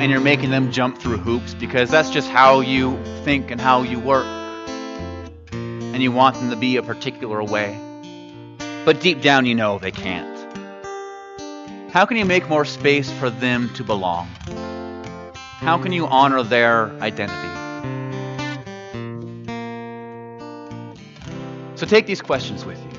And 0.00 0.12
you're 0.12 0.20
making 0.20 0.50
them 0.50 0.70
jump 0.70 0.98
through 0.98 1.18
hoops 1.18 1.54
because 1.54 1.90
that's 1.90 2.10
just 2.10 2.28
how 2.28 2.60
you 2.60 3.02
think 3.24 3.50
and 3.50 3.60
how 3.60 3.82
you 3.82 3.98
work. 3.98 4.26
And 5.52 6.02
you 6.02 6.12
want 6.12 6.36
them 6.36 6.50
to 6.50 6.56
be 6.56 6.76
a 6.76 6.82
particular 6.82 7.42
way. 7.42 7.76
But 8.84 9.00
deep 9.00 9.20
down, 9.22 9.44
you 9.44 9.54
know 9.54 9.78
they 9.78 9.90
can't. 9.90 10.38
How 11.90 12.04
can 12.06 12.16
you 12.16 12.24
make 12.24 12.48
more 12.48 12.64
space 12.64 13.10
for 13.10 13.28
them 13.28 13.72
to 13.74 13.82
belong? 13.82 14.28
How 15.34 15.78
can 15.78 15.90
you 15.90 16.06
honor 16.06 16.42
their 16.42 16.90
identity? 17.00 17.48
So 21.74 21.86
take 21.86 22.06
these 22.06 22.22
questions 22.22 22.64
with 22.64 22.78
you. 22.78 22.90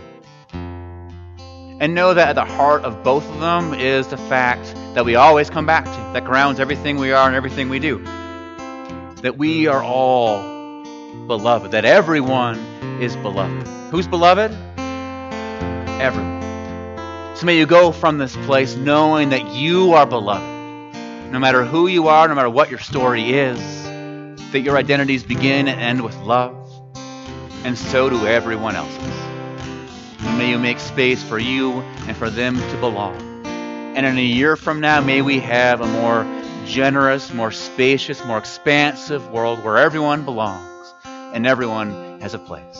And 1.79 1.95
know 1.95 2.13
that 2.13 2.29
at 2.29 2.35
the 2.35 2.45
heart 2.45 2.83
of 2.83 3.03
both 3.03 3.25
of 3.29 3.39
them 3.39 3.73
is 3.73 4.07
the 4.07 4.17
fact 4.17 4.73
that 4.95 5.05
we 5.05 5.15
always 5.15 5.49
come 5.49 5.65
back 5.65 5.85
to, 5.85 5.98
that 6.13 6.25
grounds 6.25 6.59
everything 6.59 6.97
we 6.97 7.11
are 7.11 7.27
and 7.27 7.35
everything 7.35 7.69
we 7.69 7.79
do. 7.79 8.03
That 9.21 9.37
we 9.37 9.67
are 9.67 9.83
all 9.83 10.41
beloved, 11.27 11.71
that 11.71 11.85
everyone 11.85 12.57
is 13.01 13.15
beloved. 13.15 13.67
Who's 13.91 14.07
beloved? 14.07 14.51
Everyone. 15.99 16.39
So 17.35 17.45
may 17.45 17.57
you 17.57 17.65
go 17.65 17.91
from 17.91 18.17
this 18.17 18.35
place 18.45 18.75
knowing 18.75 19.29
that 19.29 19.53
you 19.53 19.93
are 19.93 20.05
beloved 20.05 20.59
no 21.31 21.37
matter 21.37 21.63
who 21.63 21.87
you 21.87 22.07
are, 22.07 22.27
no 22.27 22.33
matter 22.33 22.49
what 22.49 22.69
your 22.69 22.79
story 22.79 23.33
is, 23.33 23.83
that 24.51 24.61
your 24.61 24.77
identities 24.77 25.23
begin 25.23 25.67
and 25.67 25.79
end 25.79 26.01
with 26.01 26.15
love, 26.17 26.55
and 27.63 27.77
so 27.77 28.09
do 28.09 28.25
everyone 28.25 28.75
else's. 28.75 28.97
And 30.21 30.37
may 30.39 30.49
you 30.49 30.57
make 30.57 30.79
space 30.79 31.21
for 31.21 31.37
you 31.37 31.81
and 32.07 32.17
for 32.17 32.29
them 32.31 32.55
to 32.55 32.77
belong. 32.79 33.28
And 33.95 34.05
in 34.05 34.17
a 34.17 34.21
year 34.21 34.55
from 34.55 34.79
now, 34.79 35.01
may 35.01 35.21
we 35.21 35.39
have 35.39 35.81
a 35.81 35.87
more 35.87 36.25
generous, 36.65 37.33
more 37.33 37.51
spacious, 37.51 38.23
more 38.23 38.37
expansive 38.37 39.29
world 39.31 39.63
where 39.63 39.77
everyone 39.77 40.23
belongs 40.23 40.93
and 41.05 41.45
everyone 41.47 42.21
has 42.21 42.33
a 42.33 42.39
place. 42.39 42.79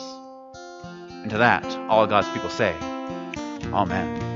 And 1.22 1.30
to 1.30 1.38
that, 1.38 1.64
all 1.88 2.06
God's 2.06 2.28
people 2.28 2.50
say, 2.50 2.74
Amen. 3.72 4.29